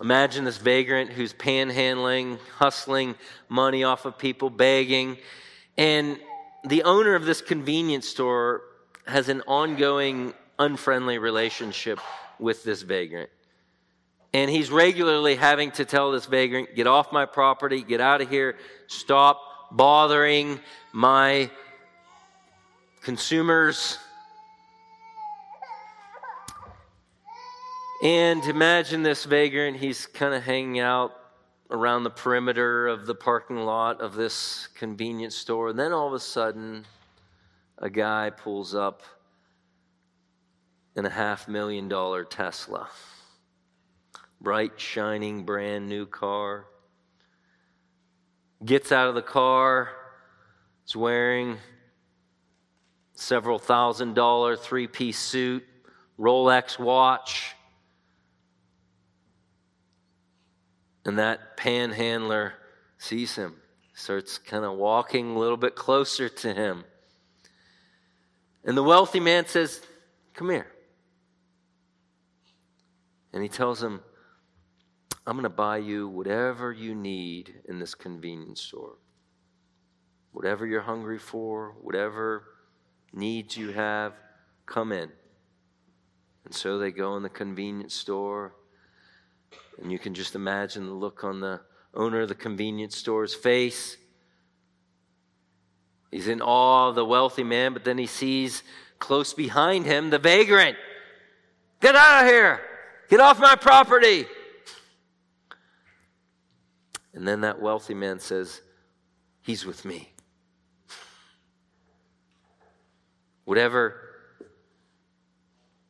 [0.00, 3.14] Imagine this vagrant who's panhandling, hustling
[3.48, 5.18] money off of people, begging.
[5.78, 6.18] And
[6.64, 8.62] the owner of this convenience store
[9.06, 11.98] has an ongoing unfriendly relationship
[12.38, 13.30] with this vagrant.
[14.34, 18.30] And he's regularly having to tell this vagrant, get off my property, get out of
[18.30, 20.60] here, stop bothering
[20.92, 21.50] my
[23.02, 23.98] consumers.
[28.02, 31.12] And imagine this vagrant, he's kind of hanging out
[31.70, 35.70] around the perimeter of the parking lot of this convenience store.
[35.70, 36.84] And then all of a sudden,
[37.82, 39.02] a guy pulls up
[40.94, 42.88] in a half million dollar Tesla.
[44.40, 46.66] Bright, shining, brand new car.
[48.64, 49.90] Gets out of the car,
[50.86, 51.58] is wearing
[53.14, 55.64] several thousand dollar three piece suit,
[56.18, 57.56] Rolex watch.
[61.04, 62.54] And that panhandler
[62.98, 63.56] sees him,
[63.92, 66.84] starts kind of walking a little bit closer to him.
[68.64, 69.80] And the wealthy man says,
[70.34, 70.66] Come here.
[73.32, 74.00] And he tells him,
[75.26, 78.96] I'm going to buy you whatever you need in this convenience store.
[80.32, 82.44] Whatever you're hungry for, whatever
[83.12, 84.14] needs you have,
[84.66, 85.10] come in.
[86.44, 88.54] And so they go in the convenience store,
[89.80, 91.60] and you can just imagine the look on the
[91.94, 93.96] owner of the convenience store's face.
[96.12, 98.62] He's in awe of the wealthy man, but then he sees
[98.98, 100.76] close behind him the vagrant.
[101.80, 102.60] Get out of here!
[103.08, 104.26] Get off my property!
[107.14, 108.60] And then that wealthy man says,
[109.40, 110.12] He's with me.
[113.44, 113.98] Whatever,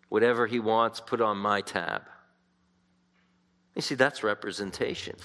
[0.09, 2.03] whatever he wants, put on my tab.
[3.75, 5.17] You see, that's representation.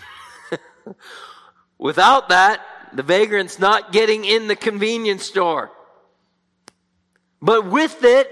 [1.78, 2.62] Without that,
[2.96, 5.72] the vagrant's not getting in the convenience store.
[7.42, 8.28] But with it,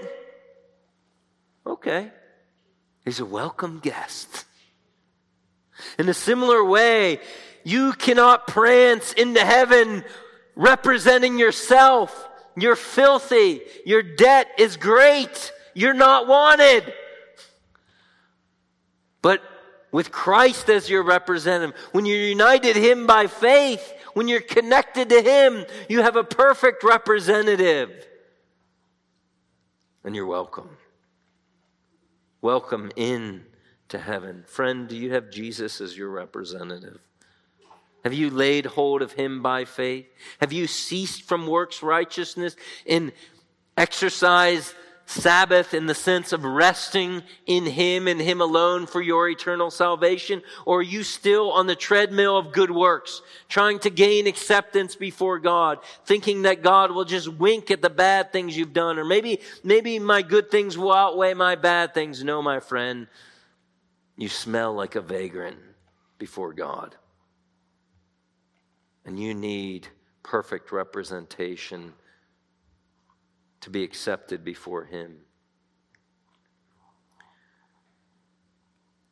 [1.66, 2.10] okay,
[3.04, 4.44] he's a welcome guest.
[5.98, 7.20] In a similar way,
[7.64, 10.04] you cannot prance into heaven
[10.54, 12.28] representing yourself.
[12.56, 13.60] You're filthy.
[13.84, 15.52] Your debt is great.
[15.74, 16.92] You're not wanted.
[19.20, 19.42] But
[19.92, 25.22] with Christ as your representative, when you're united Him by faith, when you're connected to
[25.22, 28.06] Him, you have a perfect representative.
[30.04, 30.70] And you're welcome.
[32.40, 33.44] Welcome in
[33.88, 34.44] to heaven.
[34.46, 37.00] Friend, do you have Jesus as your representative?
[38.04, 40.06] Have you laid hold of him by faith?
[40.40, 42.54] Have you ceased from works righteousness
[42.86, 43.10] and
[43.76, 44.72] exercised
[45.08, 50.42] Sabbath in the sense of resting in him and him alone for your eternal salvation?
[50.64, 55.38] Or are you still on the treadmill of good works, trying to gain acceptance before
[55.38, 58.98] God, thinking that God will just wink at the bad things you've done?
[58.98, 62.24] Or maybe, maybe my good things will outweigh my bad things.
[62.24, 63.06] No, my friend,
[64.16, 65.58] you smell like a vagrant
[66.18, 66.96] before God
[69.04, 69.86] and you need
[70.24, 71.94] perfect representation
[73.66, 75.16] to be accepted before Him.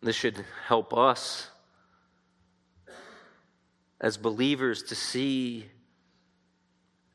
[0.01, 1.51] This should help us
[4.01, 5.67] as believers to see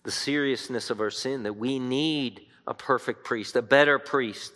[0.03, 4.51] the seriousness of our sin, that we need a perfect priest, a better priest.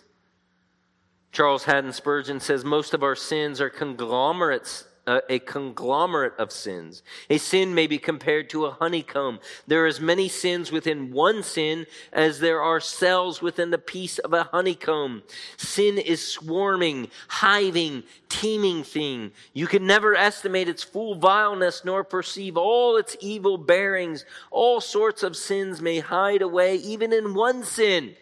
[1.31, 7.03] Charles Haddon Spurgeon says most of our sins are conglomerates a, a, conglomerate of sins.
[7.29, 9.39] A sin may be compared to a honeycomb.
[9.67, 14.19] There are as many sins within one sin as there are cells within the piece
[14.19, 15.23] of a honeycomb.
[15.57, 19.31] Sin is swarming, hiving, teeming thing.
[19.53, 24.25] You can never estimate its full vileness nor perceive all its evil bearings.
[24.51, 28.15] All sorts of sins may hide away even in one sin.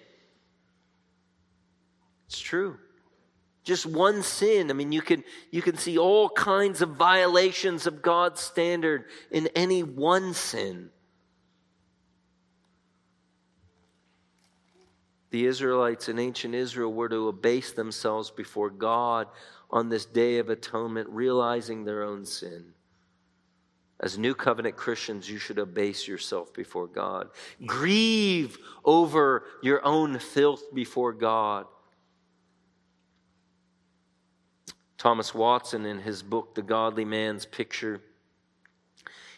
[2.27, 2.77] It's true
[3.63, 8.01] just one sin i mean you can you can see all kinds of violations of
[8.01, 10.89] god's standard in any one sin
[15.31, 19.27] The Israelites in ancient Israel were to abase themselves before God
[19.71, 22.73] on this day of atonement, realizing their own sin.
[24.01, 27.29] As new covenant Christians, you should abase yourself before God.
[27.61, 27.67] Mm.
[27.67, 31.65] Grieve over your own filth before God.
[35.01, 38.01] Thomas Watson, in his book, The Godly Man's Picture,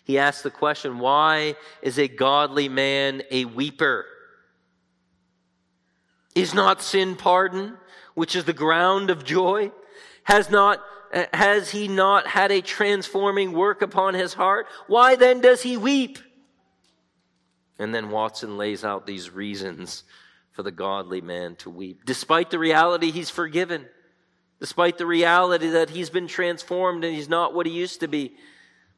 [0.04, 4.04] he asks the question why is a godly man a weeper?
[6.36, 7.78] Is not sin pardon,
[8.14, 9.72] which is the ground of joy?
[10.24, 10.84] Has not
[11.34, 14.68] has he not had a transforming work upon his heart?
[14.88, 16.20] Why then does he weep?
[17.80, 20.04] And then Watson lays out these reasons
[20.52, 22.02] for the godly man to weep.
[22.04, 23.86] Despite the reality he's forgiven,
[24.64, 28.34] despite the reality that he's been transformed and he's not what he used to be,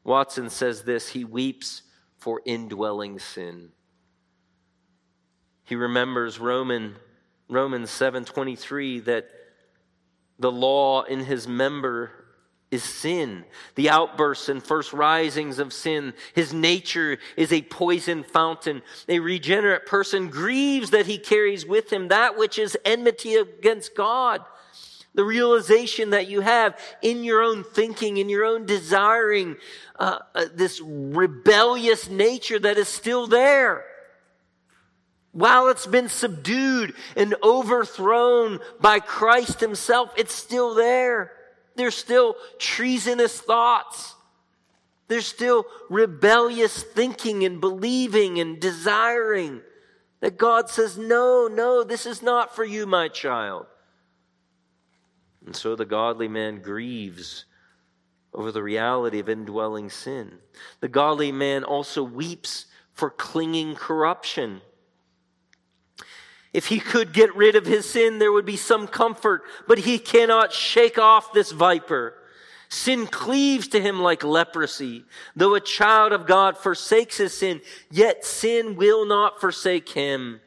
[0.04, 1.82] Watson says this he weeps
[2.18, 3.70] for indwelling sin.
[5.64, 6.94] He remembers Roman,
[7.48, 9.28] Romans 7:23 that
[10.38, 12.12] the law in his member
[12.70, 13.44] is sin.
[13.74, 16.14] The outbursts and first risings of sin.
[16.32, 18.82] His nature is a poison fountain.
[19.08, 24.44] A regenerate person grieves that he carries with him that which is enmity against God.
[25.16, 29.56] The realization that you have in your own thinking, in your own desiring,
[29.98, 33.82] uh, uh, this rebellious nature that is still there.
[35.32, 41.32] While it's been subdued and overthrown by Christ Himself, it's still there.
[41.76, 44.14] There's still treasonous thoughts.
[45.08, 49.62] There's still rebellious thinking and believing and desiring
[50.20, 53.66] that God says, No, no, this is not for you, my child.
[55.46, 57.44] And so the godly man grieves
[58.34, 60.38] over the reality of indwelling sin.
[60.80, 64.60] The godly man also weeps for clinging corruption.
[66.52, 69.98] If he could get rid of his sin, there would be some comfort, but he
[69.98, 72.14] cannot shake off this viper.
[72.68, 75.04] Sin cleaves to him like leprosy.
[75.36, 80.40] Though a child of God forsakes his sin, yet sin will not forsake him.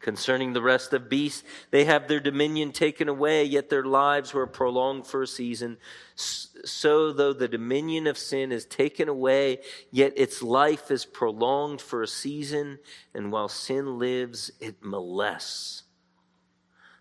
[0.00, 4.46] Concerning the rest of beasts, they have their dominion taken away, yet their lives were
[4.46, 5.78] prolonged for a season.
[6.14, 12.02] So, though the dominion of sin is taken away, yet its life is prolonged for
[12.02, 12.78] a season,
[13.14, 15.82] and while sin lives, it molests.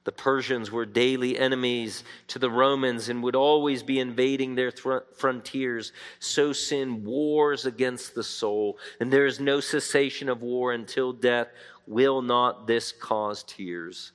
[0.05, 4.71] The Persians were daily enemies to the Romans and would always be invading their
[5.17, 5.91] frontiers.
[6.19, 11.47] So sin wars against the soul, and there is no cessation of war until death
[11.87, 14.11] will not this cause tears?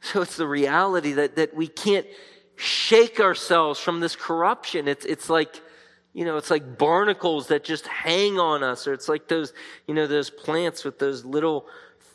[0.00, 2.06] So it's the reality that, that we can't
[2.56, 4.88] shake ourselves from this corruption.
[4.88, 5.60] It's, it's like,
[6.12, 9.52] you know, it's like barnacles that just hang on us, or it's like those,
[9.86, 11.66] you know, those plants with those little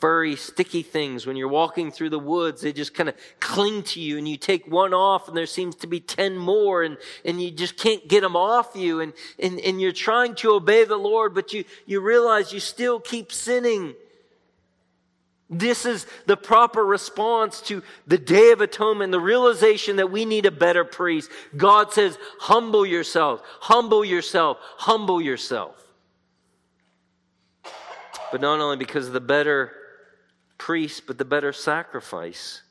[0.04, 1.26] furry, sticky things.
[1.26, 4.36] When you're walking through the woods, they just kind of cling to you and you
[4.36, 8.06] take one off and there seems to be 10 more and, and you just can't
[8.10, 8.99] get them off you.
[8.99, 12.99] And, and, and you're trying to obey the Lord, but you, you realize you still
[12.99, 13.93] keep sinning.
[15.49, 20.45] This is the proper response to the Day of Atonement, the realization that we need
[20.45, 21.32] a better priest.
[21.56, 25.82] God says, humble yourself, humble yourself, humble yourself.
[28.34, 29.72] But not only because of the better
[30.58, 32.62] priest, but the better sacrifice.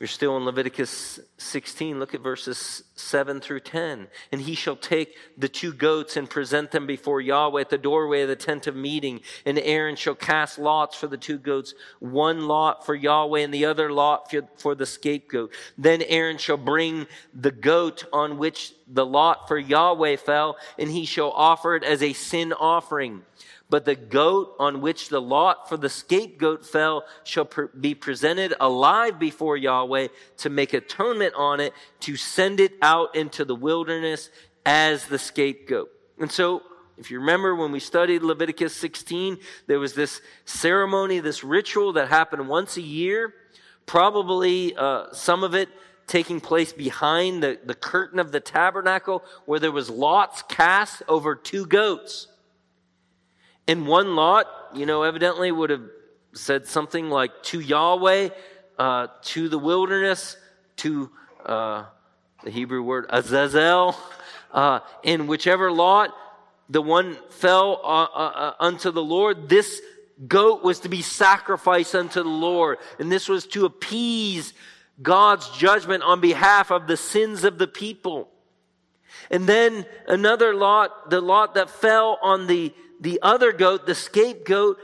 [0.00, 2.00] You're still in Leviticus 16.
[2.00, 4.08] Look at verses 7 through 10.
[4.32, 8.22] And he shall take the two goats and present them before Yahweh at the doorway
[8.22, 9.20] of the tent of meeting.
[9.46, 13.64] And Aaron shall cast lots for the two goats, one lot for Yahweh and the
[13.66, 15.52] other lot for the scapegoat.
[15.78, 21.06] Then Aaron shall bring the goat on which the lot for Yahweh fell, and he
[21.06, 23.22] shall offer it as a sin offering.
[23.74, 27.50] But the goat on which the lot for the scapegoat fell shall
[27.80, 30.06] be presented alive before Yahweh
[30.36, 31.72] to make atonement on it,
[32.02, 34.30] to send it out into the wilderness
[34.64, 35.90] as the scapegoat.
[36.20, 36.62] And so,
[36.98, 42.06] if you remember when we studied Leviticus 16, there was this ceremony, this ritual that
[42.06, 43.34] happened once a year,
[43.86, 45.68] probably uh, some of it
[46.06, 51.34] taking place behind the, the curtain of the tabernacle, where there was lots cast over
[51.34, 52.28] two goats.
[53.66, 55.88] And one lot, you know, evidently would have
[56.34, 58.30] said something like to Yahweh,
[58.78, 60.36] uh, to the wilderness,
[60.76, 61.10] to
[61.46, 61.84] uh,
[62.42, 63.96] the Hebrew word Azazel,
[64.52, 66.14] uh, in whichever lot
[66.68, 69.80] the one fell uh, uh, uh, unto the Lord, this
[70.26, 72.78] goat was to be sacrificed unto the Lord.
[72.98, 74.54] And this was to appease
[75.02, 78.28] God's judgment on behalf of the sins of the people.
[79.30, 82.72] And then another lot, the lot that fell on the
[83.04, 84.78] the other goat, the scapegoat,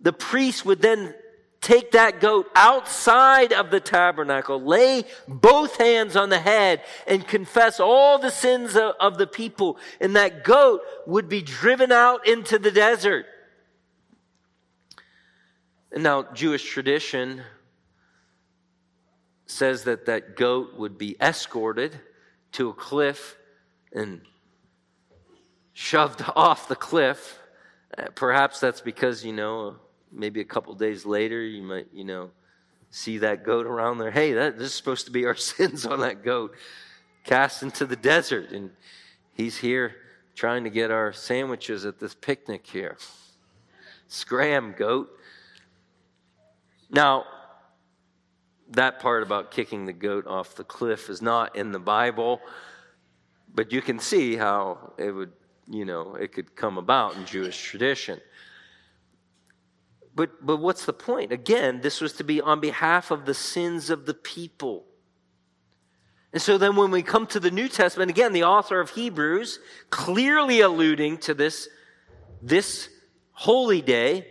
[0.00, 1.14] the priest would then
[1.60, 7.80] take that goat outside of the tabernacle, lay both hands on the head, and confess
[7.80, 9.78] all the sins of, of, the people.
[10.00, 13.26] And that goat would be driven out into the desert.
[15.92, 17.42] And now, Jewish tradition
[19.46, 22.00] says that that goat would be escorted
[22.52, 23.36] to a cliff
[23.92, 24.22] and
[25.74, 27.38] shoved off the cliff.
[27.96, 29.76] Uh, perhaps that's because, you know,
[30.10, 32.30] maybe a couple days later, you might, you know,
[32.90, 34.10] see that goat around there.
[34.10, 36.54] Hey, that, this is supposed to be our sins on that goat
[37.24, 38.50] cast into the desert.
[38.52, 38.70] And
[39.34, 39.96] he's here
[40.34, 42.96] trying to get our sandwiches at this picnic here.
[44.08, 45.10] Scram, goat.
[46.90, 47.24] Now,
[48.70, 52.40] that part about kicking the goat off the cliff is not in the Bible,
[53.54, 55.32] but you can see how it would,
[55.68, 58.20] you know, it could come about in Jewish tradition.
[60.14, 61.32] But, but what's the point?
[61.32, 64.84] Again, this was to be on behalf of the sins of the people.
[66.32, 69.58] And so then when we come to the New Testament, again, the author of Hebrews,
[69.90, 71.68] clearly alluding to this,
[72.42, 72.88] this
[73.32, 74.26] holy day,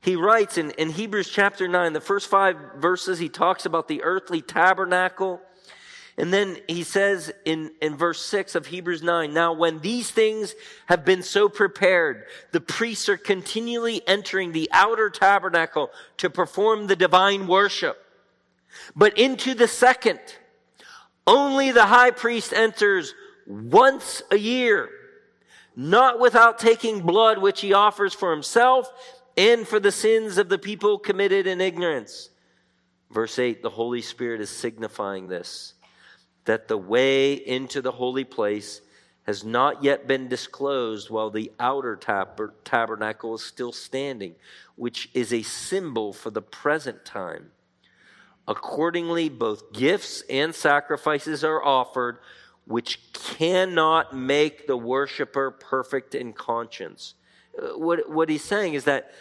[0.00, 4.02] he writes in, in Hebrews chapter 9, the first five verses, he talks about the
[4.02, 5.40] earthly tabernacle
[6.18, 10.56] and then he says in, in verse 6 of Hebrews 9, Now when these things
[10.86, 16.96] have been so prepared, the priests are continually entering the outer tabernacle to perform the
[16.96, 18.04] divine worship.
[18.96, 20.18] But into the second,
[21.24, 23.14] only the high priest enters
[23.46, 24.88] once a year,
[25.76, 28.90] not without taking blood which he offers for himself
[29.36, 32.30] and for the sins of the people committed in ignorance.
[33.08, 35.74] Verse 8, the Holy Spirit is signifying this
[36.48, 38.80] that the way into the holy place
[39.24, 44.34] has not yet been disclosed while the outer tab- tabernacle is still standing,
[44.74, 47.50] which is a symbol for the present time.
[48.46, 52.16] Accordingly, both gifts and sacrifices are offered,
[52.64, 57.12] which cannot make the worshiper perfect in conscience.
[57.62, 59.12] Uh, what, what he's saying is that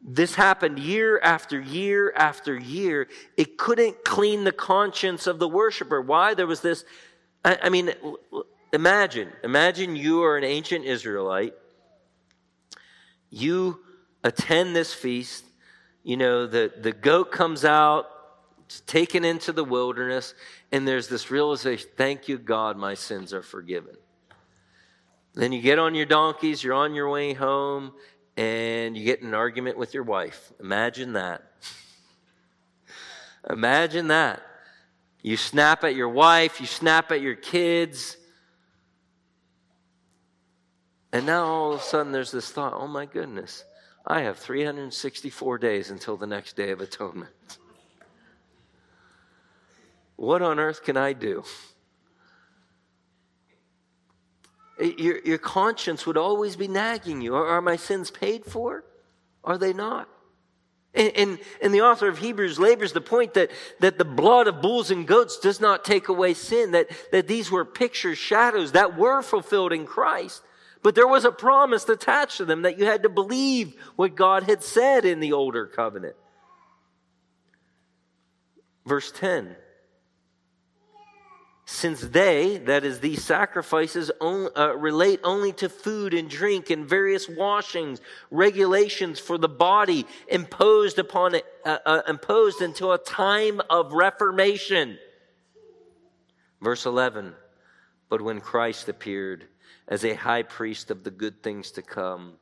[0.00, 3.08] this happened year after year after year.
[3.36, 6.00] It couldn't clean the conscience of the worshiper.
[6.00, 6.34] Why?
[6.34, 6.84] There was this,
[7.44, 7.92] I, I mean,
[8.72, 11.54] imagine, imagine you are an ancient Israelite.
[13.30, 13.80] You
[14.22, 15.44] attend this feast.
[16.04, 18.06] You know, the, the goat comes out,
[18.64, 20.34] it's taken into the wilderness,
[20.72, 23.96] and there's this realization thank you, God, my sins are forgiven.
[25.34, 27.92] Then you get on your donkeys, you're on your way home,
[28.38, 30.52] and you get in an argument with your wife.
[30.60, 31.42] Imagine that.
[33.50, 34.40] Imagine that.
[35.22, 38.16] You snap at your wife, you snap at your kids.
[41.12, 43.64] And now all of a sudden there's this thought oh my goodness,
[44.06, 47.58] I have 364 days until the next day of atonement.
[50.14, 51.42] What on earth can I do?
[54.80, 57.34] Your, your conscience would always be nagging you.
[57.34, 58.84] Are, are my sins paid for?
[59.42, 60.08] Are they not?
[60.94, 63.50] And, and, and, the author of Hebrews labors the point that,
[63.80, 67.50] that the blood of bulls and goats does not take away sin, that, that these
[67.50, 70.42] were pictures, shadows that were fulfilled in Christ.
[70.82, 74.44] But there was a promise attached to them that you had to believe what God
[74.44, 76.16] had said in the older covenant.
[78.86, 79.56] Verse 10
[81.70, 87.28] since they, that is, these sacrifices, uh, relate only to food and drink and various
[87.28, 88.00] washings,
[88.30, 94.98] regulations for the body imposed upon it, uh, uh, imposed until a time of reformation.
[96.62, 97.34] Verse 11,
[98.08, 99.44] but when Christ appeared
[99.86, 102.36] as a high priest of the good things to come,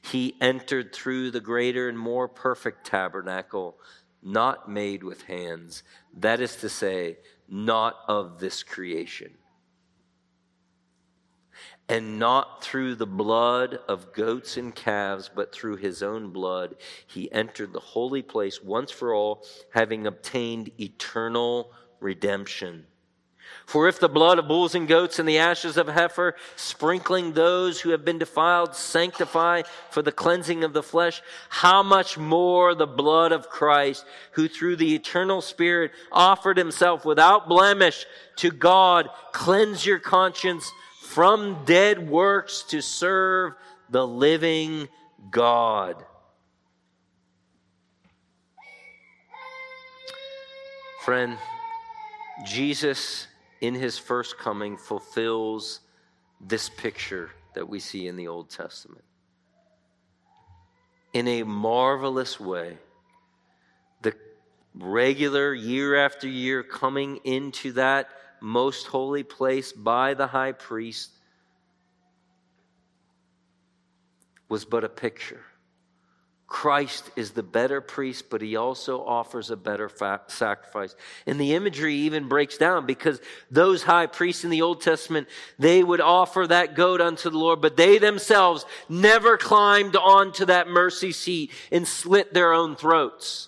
[0.00, 3.76] he entered through the greater and more perfect tabernacle,
[4.22, 5.82] not made with hands.
[6.18, 7.16] That is to say,
[7.50, 9.32] not of this creation.
[11.88, 16.76] And not through the blood of goats and calves, but through his own blood,
[17.06, 19.44] he entered the holy place once for all,
[19.74, 22.86] having obtained eternal redemption.
[23.70, 27.80] For if the blood of bulls and goats and the ashes of heifer, sprinkling those
[27.80, 32.88] who have been defiled, sanctify for the cleansing of the flesh, how much more the
[32.88, 38.06] blood of Christ, who through the eternal Spirit offered himself without blemish
[38.38, 40.68] to God, cleanse your conscience
[41.02, 43.52] from dead works to serve
[43.88, 44.88] the living
[45.30, 45.94] God.
[51.04, 51.38] Friend,
[52.44, 53.28] Jesus
[53.60, 55.80] in his first coming fulfills
[56.40, 59.04] this picture that we see in the Old Testament.
[61.12, 62.78] in a marvelous way.
[64.02, 64.14] The
[64.74, 71.10] regular year after year coming into that most holy place by the high priest
[74.48, 75.44] was but a picture
[76.50, 80.96] Christ is the better priest, but he also offers a better fa- sacrifice.
[81.24, 83.20] And the imagery even breaks down because
[83.52, 85.28] those high priests in the Old Testament,
[85.60, 90.66] they would offer that goat unto the Lord, but they themselves never climbed onto that
[90.66, 93.46] mercy seat and slit their own throats.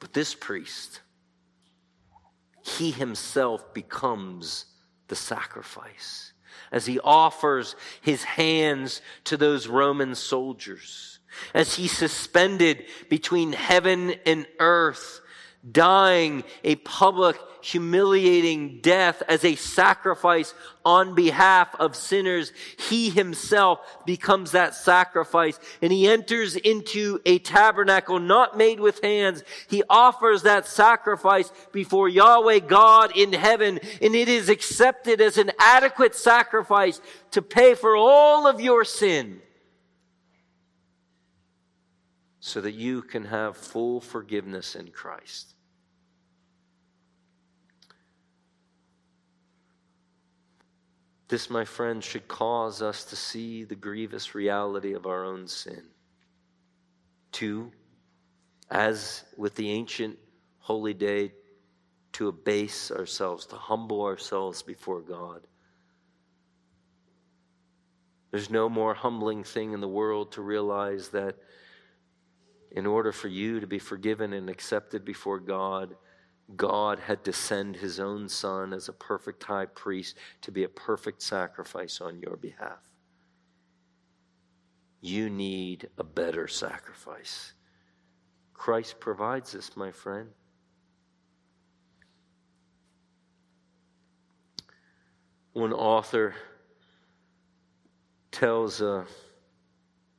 [0.00, 1.00] But this priest,
[2.62, 4.66] he himself becomes
[5.08, 6.34] the sacrifice
[6.76, 11.18] as he offers his hands to those Roman soldiers,
[11.54, 15.22] as he suspended between heaven and earth,
[15.70, 20.54] dying a public humiliating death as a sacrifice
[20.84, 22.52] on behalf of sinners.
[22.78, 29.42] He himself becomes that sacrifice and he enters into a tabernacle not made with hands.
[29.68, 35.50] He offers that sacrifice before Yahweh God in heaven and it is accepted as an
[35.58, 37.00] adequate sacrifice
[37.32, 39.40] to pay for all of your sin
[42.46, 45.56] so that you can have full forgiveness in Christ.
[51.26, 55.82] This, my friends, should cause us to see the grievous reality of our own sin.
[57.32, 57.72] Two,
[58.70, 60.16] as with the ancient
[60.60, 61.32] holy day,
[62.12, 65.40] to abase ourselves, to humble ourselves before God.
[68.30, 71.34] There's no more humbling thing in the world to realize that
[72.70, 75.96] in order for you to be forgiven and accepted before God,
[76.54, 80.68] God had to send his own son as a perfect high priest to be a
[80.68, 82.78] perfect sacrifice on your behalf.
[85.00, 87.52] You need a better sacrifice.
[88.54, 90.28] Christ provides this, my friend.
[95.52, 96.34] One author
[98.30, 99.06] tells a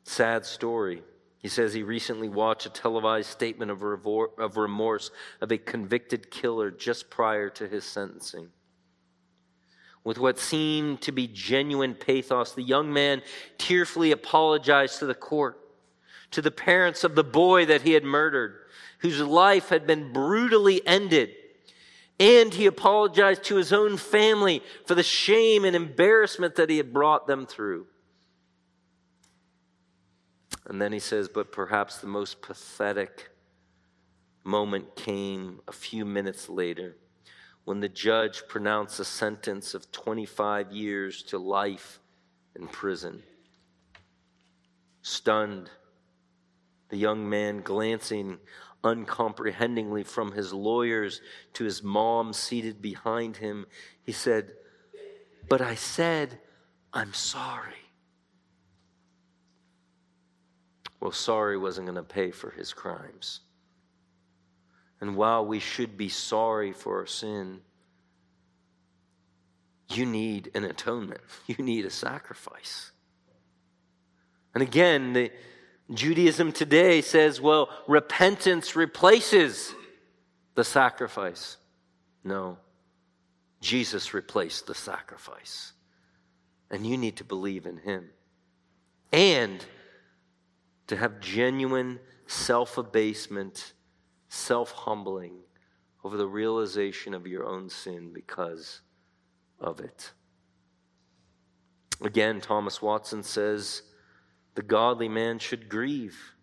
[0.04, 1.04] sad story
[1.40, 6.32] he says he recently watched a televised statement of, revor- of remorse of a convicted
[6.32, 8.50] killer just prior to his sentencing.
[10.04, 13.22] With what seemed to be genuine pathos, the young man
[13.58, 15.60] tearfully apologized to the court,
[16.32, 18.56] to the parents of the boy that he had murdered,
[19.00, 21.36] whose life had been brutally ended.
[22.20, 26.94] And he apologized to his own family for the shame and embarrassment that he had
[26.94, 27.86] brought them through.
[30.68, 33.30] And then he says, But perhaps the most pathetic
[34.44, 36.96] moment came a few minutes later
[37.66, 42.00] when the judge pronounced a sentence of 25 years to life
[42.56, 43.22] in prison.
[45.02, 45.70] Stunned,
[46.90, 48.38] the young man glancing
[48.84, 51.22] uncomprehendingly from his lawyers
[51.54, 53.66] to his mom seated behind him,
[54.04, 54.54] he said,
[55.50, 56.40] But I said,
[56.94, 57.87] I'm sorry.
[61.00, 63.42] Well, sorry wasn't going to pay for his crimes.
[65.00, 67.62] And while we should be sorry for our sin,
[69.90, 71.22] you need an atonement.
[71.48, 72.92] You need a sacrifice.
[74.54, 75.32] And again, the
[75.94, 79.74] Judaism today says, well, repentance replaces
[80.56, 81.58] the sacrifice.
[82.24, 82.58] No,
[83.62, 85.72] Jesus replaced the sacrifice.
[86.70, 88.10] And you need to believe in him.
[89.14, 89.64] And
[90.88, 93.74] to have genuine self abasement,
[94.30, 95.34] self humbling
[96.04, 98.82] over the realization of your own sin because
[99.60, 100.12] of it.
[102.02, 103.82] Again, Thomas Watson says,
[104.58, 106.34] the godly man should grieve.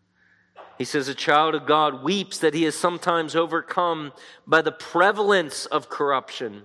[0.78, 4.12] He says, A child of God weeps that he is sometimes overcome
[4.46, 6.62] by the prevalence of corruption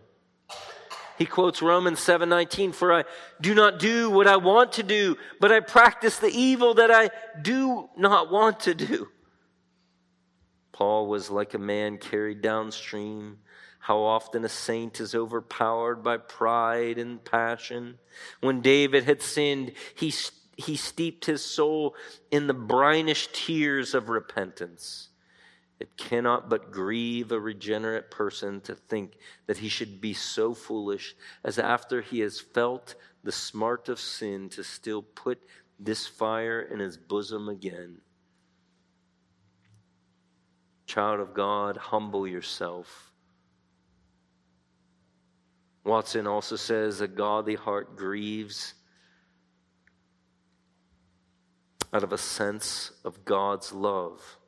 [1.20, 3.04] he quotes Romans 7:19 for I
[3.40, 7.12] do not do what I want to do but I practice the evil that I
[7.40, 9.10] do not want to do.
[10.72, 13.40] Paul was like a man carried downstream.
[13.80, 17.98] How often a saint is overpowered by pride and passion.
[18.40, 20.14] When David had sinned, he,
[20.56, 21.96] he steeped his soul
[22.32, 25.10] in the brinish tears of repentance.
[25.80, 29.18] It cannot but grieve a regenerate person to think
[29.48, 34.50] that he should be so foolish as after he has felt the smart of sin
[34.50, 35.40] to still put
[35.80, 38.02] this fire in his bosom again.
[40.86, 43.12] Child of God, humble yourself.
[45.86, 48.74] Watson also says a godly heart grieves
[51.94, 54.39] out of a sense of God's love.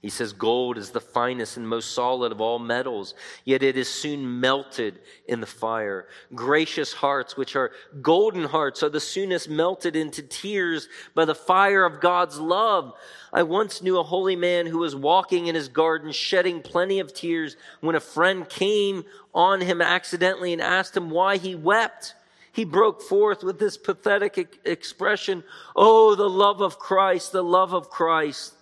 [0.00, 3.88] He says, Gold is the finest and most solid of all metals, yet it is
[3.88, 6.06] soon melted in the fire.
[6.32, 11.84] Gracious hearts, which are golden hearts, are the soonest melted into tears by the fire
[11.84, 12.94] of God's love.
[13.32, 17.12] I once knew a holy man who was walking in his garden, shedding plenty of
[17.12, 22.14] tears, when a friend came on him accidentally and asked him why he wept.
[22.52, 25.42] He broke forth with this pathetic expression,
[25.74, 28.54] Oh, the love of Christ, the love of Christ.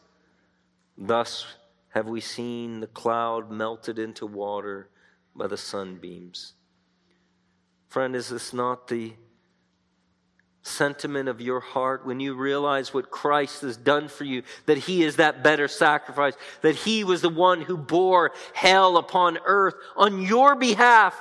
[0.98, 1.46] Thus
[1.90, 4.88] have we seen the cloud melted into water
[5.34, 6.54] by the sunbeams.
[7.88, 9.14] Friend, is this not the
[10.62, 15.04] sentiment of your heart when you realize what Christ has done for you, that He
[15.04, 20.22] is that better sacrifice, that He was the one who bore hell upon earth on
[20.22, 21.18] your behalf?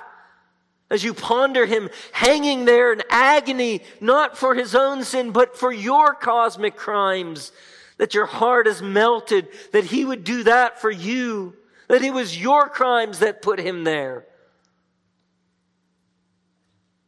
[0.89, 5.71] As you ponder Him hanging there in agony, not for His own sin, but for
[5.71, 7.51] your cosmic crimes
[7.97, 11.55] that your heart is melted, that He would do that for you,
[11.87, 14.25] that it was your crimes that put Him there.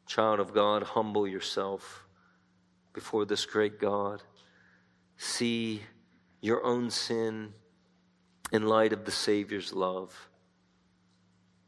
[0.06, 2.06] Child of God, humble yourself
[2.94, 4.24] before this great God.
[5.18, 5.82] See
[6.42, 7.54] your own sin
[8.52, 10.30] in light of the Savior's love.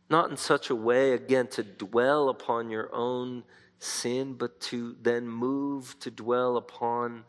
[0.10, 3.44] Not in such a way, again, to dwell upon your own
[3.78, 7.26] sin, but to then move to dwell upon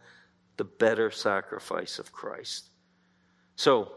[0.56, 2.70] the better sacrifice of Christ.
[3.56, 3.92] So,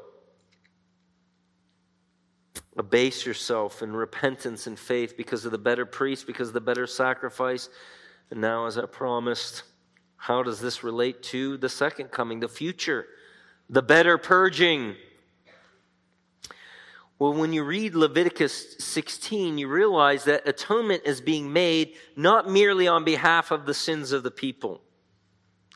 [2.78, 6.88] abase yourself in repentance and faith because of the better priest, because of the better
[6.88, 7.70] sacrifice.
[8.32, 9.64] And now, as I promised,
[10.18, 13.06] how does this relate to the second coming, the future,
[13.70, 14.96] the better purging?
[17.20, 22.88] Well, when you read Leviticus 16, you realize that atonement is being made not merely
[22.88, 24.82] on behalf of the sins of the people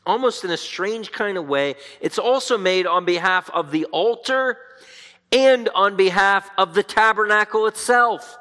[0.08, 1.76] almost in a strange kind of way.
[2.00, 4.58] It's also made on behalf of the altar
[5.30, 8.38] and on behalf of the tabernacle itself.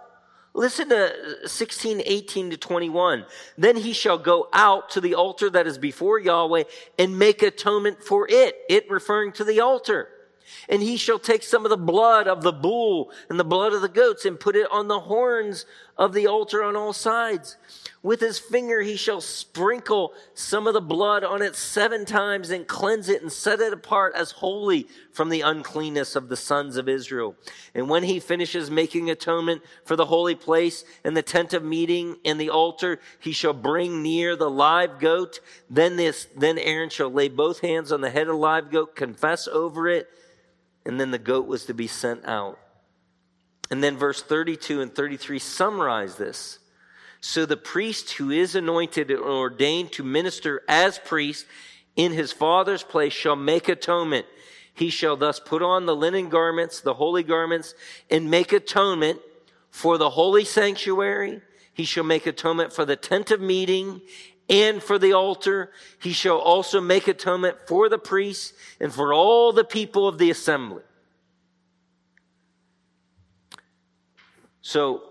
[0.53, 3.25] Listen to 16, 18 to 21.
[3.57, 6.63] Then he shall go out to the altar that is before Yahweh
[6.97, 8.55] and make atonement for it.
[8.69, 10.07] It referring to the altar.
[10.69, 13.81] And he shall take some of the blood of the bull and the blood of
[13.81, 15.65] the goats and put it on the horns
[15.97, 17.57] of the altar on all sides.
[18.03, 22.67] With his finger he shall sprinkle some of the blood on it seven times and
[22.67, 26.87] cleanse it and set it apart as holy from the uncleanness of the sons of
[26.87, 27.35] Israel.
[27.73, 32.17] And when he finishes making atonement for the holy place and the tent of meeting
[32.23, 35.39] and the altar, he shall bring near the live goat.
[35.69, 38.95] Then this, then Aaron shall lay both hands on the head of the live goat,
[38.95, 40.07] confess over it,
[40.87, 42.57] and then the goat was to be sent out.
[43.69, 46.59] And then verse 32 and 33 summarize this.
[47.19, 51.45] So the priest who is anointed and ordained to minister as priest
[51.97, 54.25] in his father's place shall make atonement.
[54.73, 57.73] He shall thus put on the linen garments, the holy garments,
[58.09, 59.19] and make atonement
[59.69, 61.41] for the holy sanctuary.
[61.73, 64.01] He shall make atonement for the tent of meeting
[64.49, 65.71] and for the altar.
[66.01, 70.29] He shall also make atonement for the priests and for all the people of the
[70.29, 70.83] assembly.
[74.61, 75.03] So,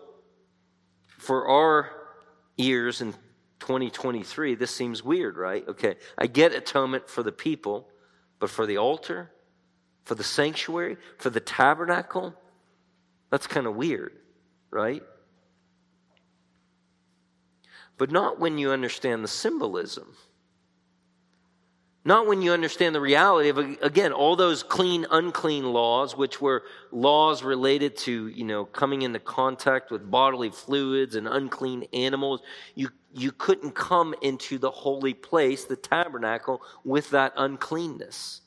[1.19, 1.91] for our
[2.59, 3.13] ears in
[3.61, 5.67] 2023, this seems weird, right?
[5.67, 7.89] Okay, I get atonement for the people,
[8.39, 9.31] but for the altar,
[10.05, 12.35] for the sanctuary, for the tabernacle,
[13.31, 14.13] that's kind of weird,
[14.71, 15.03] right?
[17.99, 20.17] But not when you understand the symbolism.
[22.05, 26.63] Not when you understand the reality of, again, all those clean, unclean laws, which were
[26.93, 32.43] laws related to, you know, coming into contact with bodily fluids and unclean animals.
[32.77, 38.43] You, you couldn't come into the holy place, the tabernacle, with that uncleanness.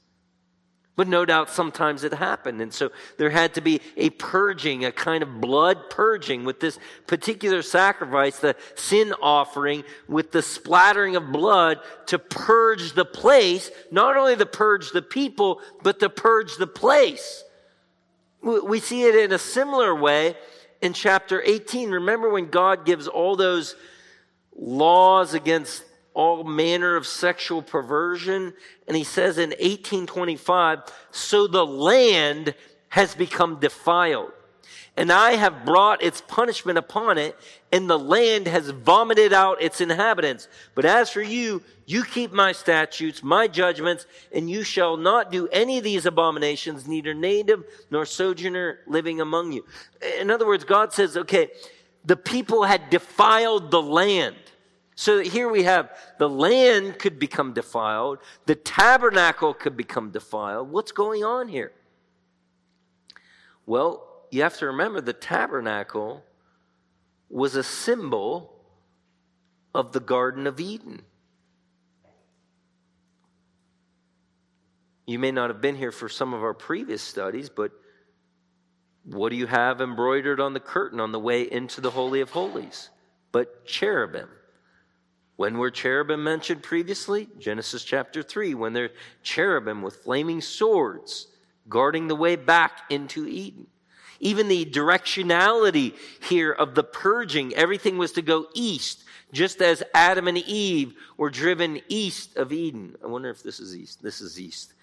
[1.00, 2.60] But no doubt sometimes it happened.
[2.60, 6.78] And so there had to be a purging, a kind of blood purging with this
[7.08, 14.18] particular sacrifice, the sin offering, with the splattering of blood to purge the place, not
[14.18, 17.46] only to purge the people, but to purge the place.
[18.42, 20.36] We see it in a similar way
[20.82, 21.92] in chapter 18.
[21.92, 23.78] Remember when God gives all those
[24.54, 25.82] laws against
[26.20, 28.54] all manner of sexual perversion.
[28.90, 30.80] And he says in 1825,
[31.12, 32.56] so the land
[32.90, 34.34] has become defiled.
[34.98, 37.38] And I have brought its punishment upon it,
[37.72, 40.50] and the land has vomited out its inhabitants.
[40.76, 45.48] But as for you, you keep my statutes, my judgments, and you shall not do
[45.54, 49.66] any of these abominations, neither native nor sojourner living among you.
[50.20, 51.48] In other words, God says, okay,
[52.04, 54.36] the people had defiled the land.
[55.00, 60.70] So here we have the land could become defiled, the tabernacle could become defiled.
[60.70, 61.72] What's going on here?
[63.66, 66.26] Well, you have to remember the tabernacle
[67.30, 68.54] was a symbol
[69.74, 71.04] of the Garden of Eden.
[75.08, 77.72] You may not have been here for some of our previous studies, but
[79.06, 82.32] what do you have embroidered on the curtain on the way into the Holy of
[82.32, 82.90] Holies?
[83.32, 84.28] But cherubim.
[85.40, 87.30] When were cherubim mentioned previously?
[87.40, 88.90] Genesis chapter 3, when they're
[89.24, 91.28] cherubim with flaming swords
[91.70, 93.68] guarding the way back into Eden.
[94.20, 100.28] Even the directionality here of the purging, everything was to go east, just as Adam
[100.28, 102.98] and Eve were driven east of Eden.
[103.02, 104.04] I wonder if this is east.
[104.04, 104.74] This is east.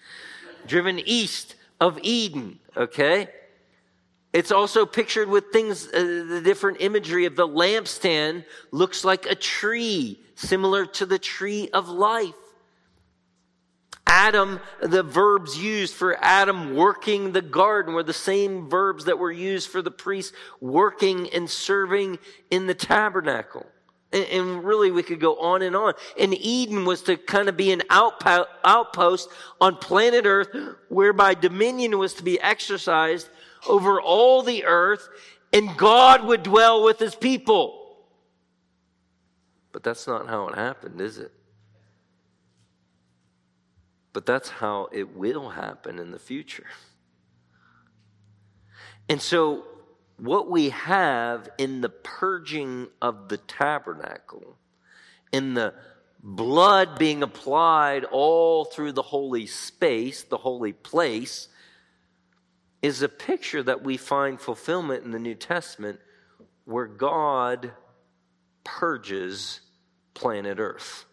[0.65, 3.29] Driven east of Eden, okay?
[4.33, 9.35] It's also pictured with things, uh, the different imagery of the lampstand looks like a
[9.35, 12.35] tree, similar to the tree of life.
[14.05, 19.31] Adam, the verbs used for Adam working the garden were the same verbs that were
[19.31, 22.17] used for the priest working and serving
[22.49, 23.65] in the tabernacle.
[24.13, 25.93] And, really, we could go on and on.
[26.17, 30.55] And Eden was to kind of be an outpost on planet Earth
[30.87, 33.27] whereby dominion was to be exercised
[33.67, 35.07] over all the earth
[35.53, 37.97] and God would dwell with his people.
[39.71, 41.31] But that's not how it happened, is it?
[44.13, 46.65] But that's how it will happen in the future.
[49.09, 49.65] And so,
[50.17, 54.57] what we have in the purging of the tabernacle,
[55.31, 55.73] in the
[56.23, 61.47] blood being applied all through the holy space, the holy place,
[62.81, 65.99] is a picture that we find fulfillment in the New Testament
[66.65, 67.71] where God
[68.63, 69.61] purges
[70.13, 71.05] planet Earth.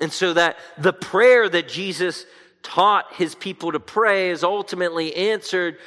[0.00, 2.26] And so that the prayer that Jesus
[2.62, 5.78] taught his people to pray is ultimately answered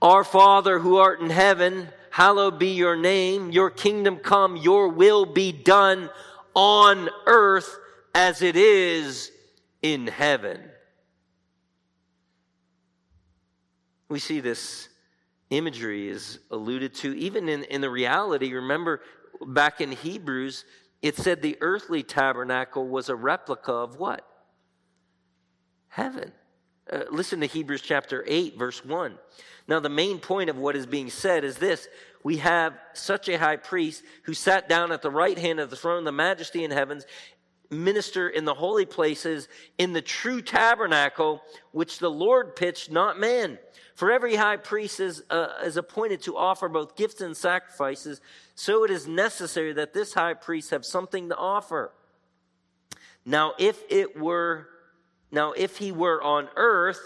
[0.00, 5.26] Our Father who art in heaven, hallowed be your name, your kingdom come, your will
[5.26, 6.10] be done
[6.54, 7.78] on earth
[8.14, 9.30] as it is
[9.82, 10.69] in heaven.
[14.10, 14.88] We see this
[15.50, 18.52] imagery is alluded to even in, in the reality.
[18.52, 19.00] Remember
[19.46, 20.64] back in Hebrews,
[21.00, 24.26] it said the earthly tabernacle was a replica of what?
[25.88, 26.32] Heaven.
[26.92, 29.16] Uh, listen to Hebrews chapter 8, verse 1.
[29.68, 31.86] Now, the main point of what is being said is this
[32.24, 35.76] we have such a high priest who sat down at the right hand of the
[35.76, 37.06] throne the majesty in heavens,
[37.70, 39.48] minister in the holy places,
[39.78, 41.40] in the true tabernacle,
[41.72, 43.58] which the Lord pitched, not man.
[43.94, 48.20] For every high priest is, uh, is appointed to offer both gifts and sacrifices,
[48.54, 51.92] so it is necessary that this high priest have something to offer.
[53.24, 54.68] Now, if it were,
[55.30, 57.00] now if he were on earth,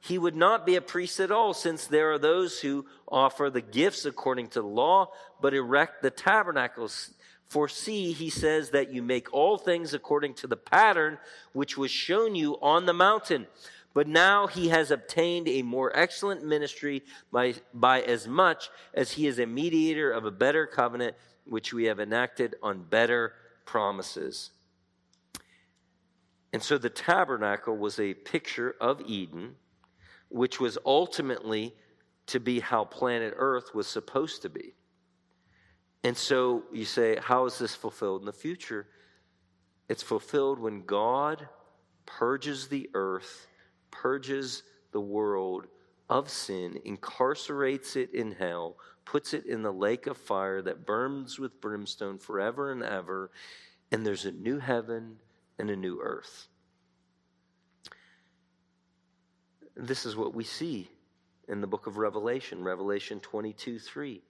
[0.00, 3.60] he would not be a priest at all, since there are those who offer the
[3.60, 5.10] gifts according to the law,
[5.40, 7.12] but erect the tabernacles.
[7.50, 11.18] For see, he says that you make all things according to the pattern
[11.52, 13.48] which was shown you on the mountain.
[13.92, 19.26] But now he has obtained a more excellent ministry by, by as much as he
[19.26, 23.32] is a mediator of a better covenant, which we have enacted on better
[23.64, 24.52] promises.
[26.52, 29.56] And so the tabernacle was a picture of Eden,
[30.28, 31.74] which was ultimately
[32.26, 34.74] to be how planet Earth was supposed to be.
[36.02, 38.86] And so you say, how is this fulfilled in the future?
[39.88, 41.48] It's fulfilled when God
[42.06, 43.46] purges the earth
[43.90, 45.66] purges the world
[46.08, 51.38] of sin, incarcerates it in hell, puts it in the lake of fire that burns
[51.38, 53.30] with brimstone forever and ever,
[53.92, 55.16] and there's a new heaven
[55.58, 56.48] and a new earth.
[59.76, 60.90] This is what we see
[61.48, 64.22] in the book of Revelation, Revelation 22 3.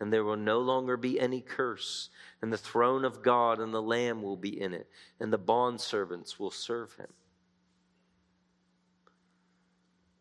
[0.00, 3.82] And there will no longer be any curse, and the throne of God and the
[3.82, 4.88] Lamb will be in it,
[5.18, 7.08] and the bondservants will serve him.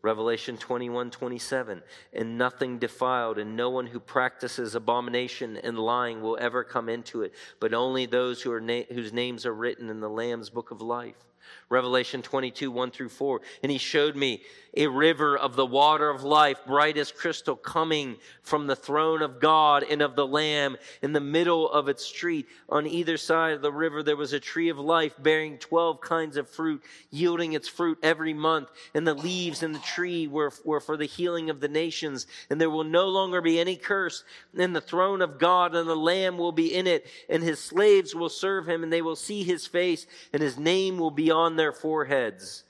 [0.08, 1.84] Revelation 21 27.
[2.14, 7.24] And nothing defiled, and no one who practices abomination and lying will ever come into
[7.24, 10.72] it, but only those who are na- whose names are written in the Lamb's book
[10.72, 11.28] of life.
[11.70, 13.42] Revelation 22, 1 through 4.
[13.64, 14.42] And he showed me
[14.76, 19.40] a river of the water of life, bright as crystal, coming from the throne of
[19.40, 22.48] God and of the Lamb in the middle of its street.
[22.70, 26.38] On either side of the river, there was a tree of life bearing 12 kinds
[26.38, 28.70] of fruit, yielding its fruit every month.
[28.94, 29.97] And the leaves and the tree
[30.28, 32.28] were, were for the healing of the nations.
[32.50, 34.24] And there will no longer be any curse.
[34.58, 37.08] And the throne of God and the Lamb will be in it.
[37.30, 40.98] And his slaves will serve him, and they will see his face, and his name
[40.98, 42.64] will be on their foreheads.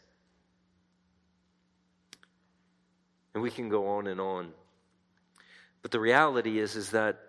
[3.33, 4.53] And we can go on and on.
[5.81, 7.19] But the reality is, is that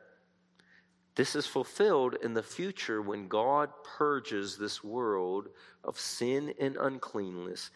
[1.15, 5.49] this is fulfilled in the future when God purges this world
[5.83, 7.71] of sin and uncleanness,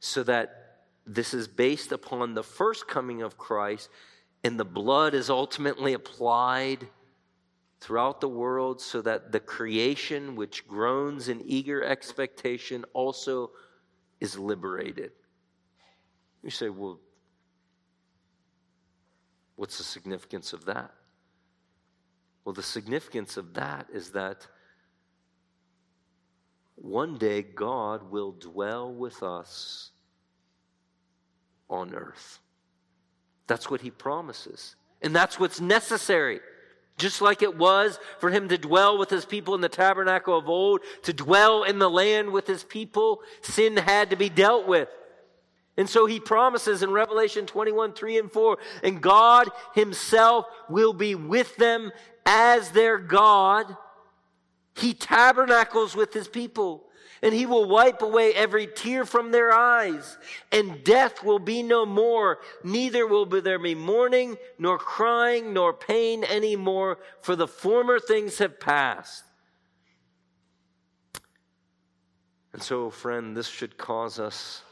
[0.00, 0.69] so that
[1.14, 3.90] this is based upon the first coming of Christ,
[4.44, 6.86] and the blood is ultimately applied
[7.80, 13.50] throughout the world so that the creation which groans in eager expectation also
[14.20, 15.10] is liberated.
[16.44, 17.00] You say, well,
[19.56, 20.92] what's the significance of that?
[22.44, 24.46] Well, the significance of that is that
[26.76, 29.89] one day God will dwell with us
[31.70, 32.40] on earth.
[33.46, 34.76] That's what he promises.
[35.00, 36.40] And that's what's necessary.
[36.98, 40.48] Just like it was for him to dwell with his people in the tabernacle of
[40.48, 44.88] old, to dwell in the land with his people, sin had to be dealt with.
[45.78, 51.14] And so he promises in Revelation 21, 3 and 4, and God himself will be
[51.14, 51.90] with them
[52.26, 53.64] as their God.
[54.74, 56.84] He tabernacles with his people
[57.22, 60.16] and he will wipe away every tear from their eyes,
[60.50, 62.38] and death will be no more.
[62.64, 68.38] Neither will there be mourning, nor crying, nor pain any more, for the former things
[68.38, 69.24] have passed.
[72.52, 74.62] And so, friend, this should cause us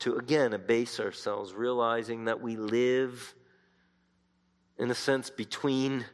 [0.00, 3.34] to again abase ourselves, realizing that we live,
[4.78, 6.04] in a sense, between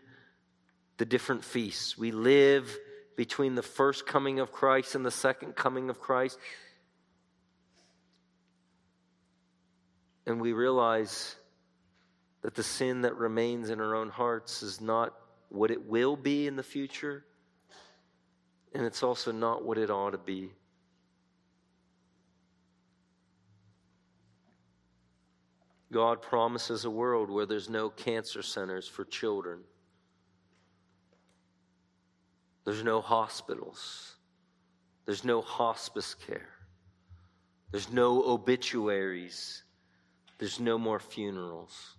[0.97, 1.99] the different feasts.
[1.99, 2.77] We live
[3.17, 6.39] between the first coming of Christ and the second coming of Christ.
[10.27, 11.37] And we realize
[12.43, 15.15] that the sin that remains in our own hearts is not
[15.49, 17.25] what it will be in the future,
[18.75, 20.51] and it's also not what it ought to be.
[25.93, 29.61] God promises a world where there's no cancer centers for children.
[32.65, 34.15] There's no hospitals.
[35.05, 36.49] There's no hospice care.
[37.71, 39.63] There's no obituaries.
[40.39, 41.97] There's no more funerals.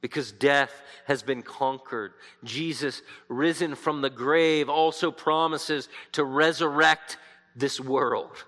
[0.00, 0.72] Because death
[1.06, 2.12] has been conquered.
[2.44, 7.18] Jesus, risen from the grave, also promises to resurrect
[7.54, 8.44] this world.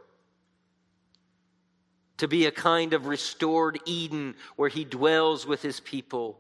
[2.19, 6.39] To be a kind of restored Eden where he dwells with his people,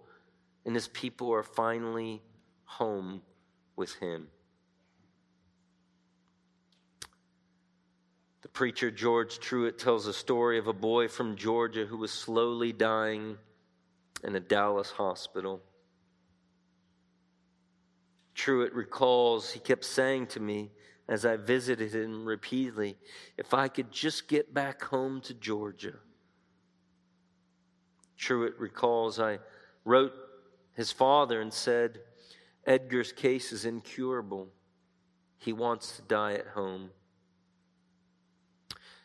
[0.64, 2.22] and his people are finally
[2.70, 3.22] home
[3.76, 4.28] with Him.
[8.42, 12.72] The preacher George Truett tells a story of a boy from Georgia who was slowly
[12.72, 13.36] dying
[14.22, 15.60] in a Dallas hospital.
[18.34, 20.70] Truett recalls, he kept saying to me
[21.08, 22.96] as I visited him repeatedly,
[23.36, 25.94] if I could just get back home to Georgia.
[28.16, 29.40] Truett recalls, I
[29.84, 30.12] wrote
[30.74, 31.98] his father and said,
[32.70, 34.46] Edgar's case is incurable.
[35.38, 36.90] He wants to die at home.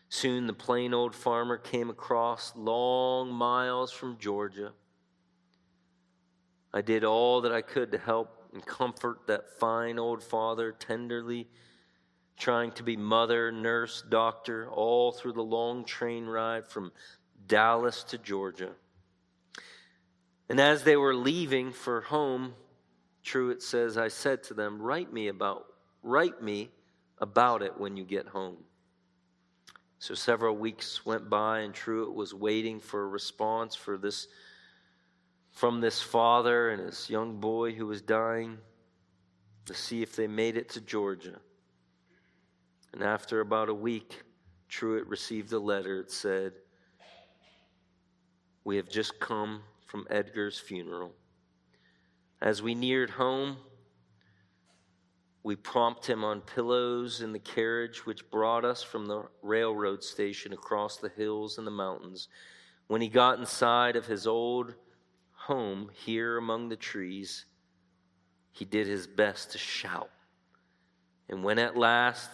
[0.07, 4.71] Soon the plain old farmer came across long miles from Georgia.
[6.71, 11.47] I did all that I could to help and comfort that fine old father, tenderly
[12.37, 16.91] trying to be mother, nurse, doctor, all through the long train ride from
[17.47, 18.73] Dallas to Georgia.
[20.49, 22.53] And as they were leaving for home,
[23.25, 25.65] Truett says, I said to them, write me about,
[26.03, 26.69] write me
[27.17, 28.57] about it when you get home.
[29.97, 34.27] So several weeks went by, and Truett was waiting for a response for this
[35.51, 38.57] from this father and his young boy who was dying
[39.65, 41.39] to see if they made it to Georgia.
[42.91, 44.21] And after about a week,
[44.67, 46.01] Truett received a letter.
[46.01, 46.51] It said,
[48.65, 51.13] We have just come from Edgar's funeral.
[52.41, 53.57] As we neared home,
[55.43, 60.53] we propped him on pillows in the carriage which brought us from the railroad station
[60.53, 62.27] across the hills and the mountains.
[62.87, 64.73] When he got inside of his old
[65.31, 67.45] home here among the trees,
[68.51, 70.09] he did his best to shout.
[71.29, 72.29] And when at last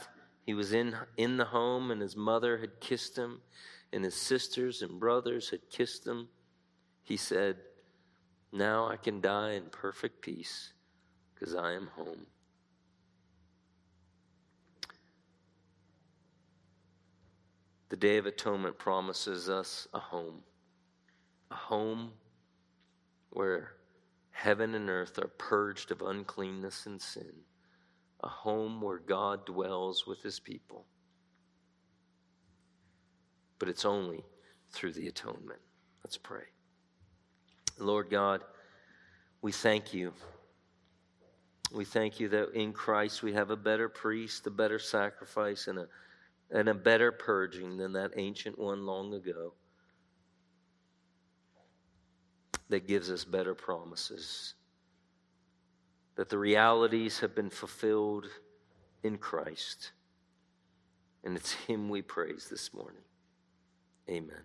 [0.45, 3.41] He was in, in the home, and his mother had kissed him,
[3.93, 6.29] and his sisters and brothers had kissed him.
[7.03, 7.57] He said,
[8.51, 10.73] Now I can die in perfect peace
[11.33, 12.25] because I am home.
[17.89, 20.43] The Day of Atonement promises us a home,
[21.49, 22.11] a home
[23.31, 23.73] where
[24.31, 27.33] heaven and earth are purged of uncleanness and sin,
[28.23, 30.85] a home where God dwells with his people.
[33.59, 34.23] But it's only
[34.71, 35.59] through the atonement.
[36.03, 36.43] Let's pray.
[37.81, 38.41] Lord God,
[39.41, 40.13] we thank you.
[41.73, 45.79] We thank you that in Christ we have a better priest, a better sacrifice, and
[45.79, 45.87] a
[46.51, 49.53] and a better purging than that ancient one long ago
[52.69, 54.55] that gives us better promises.
[56.15, 58.27] That the realities have been fulfilled
[59.03, 59.91] in Christ.
[61.23, 63.01] And it's Him we praise this morning.
[64.09, 64.41] Amen.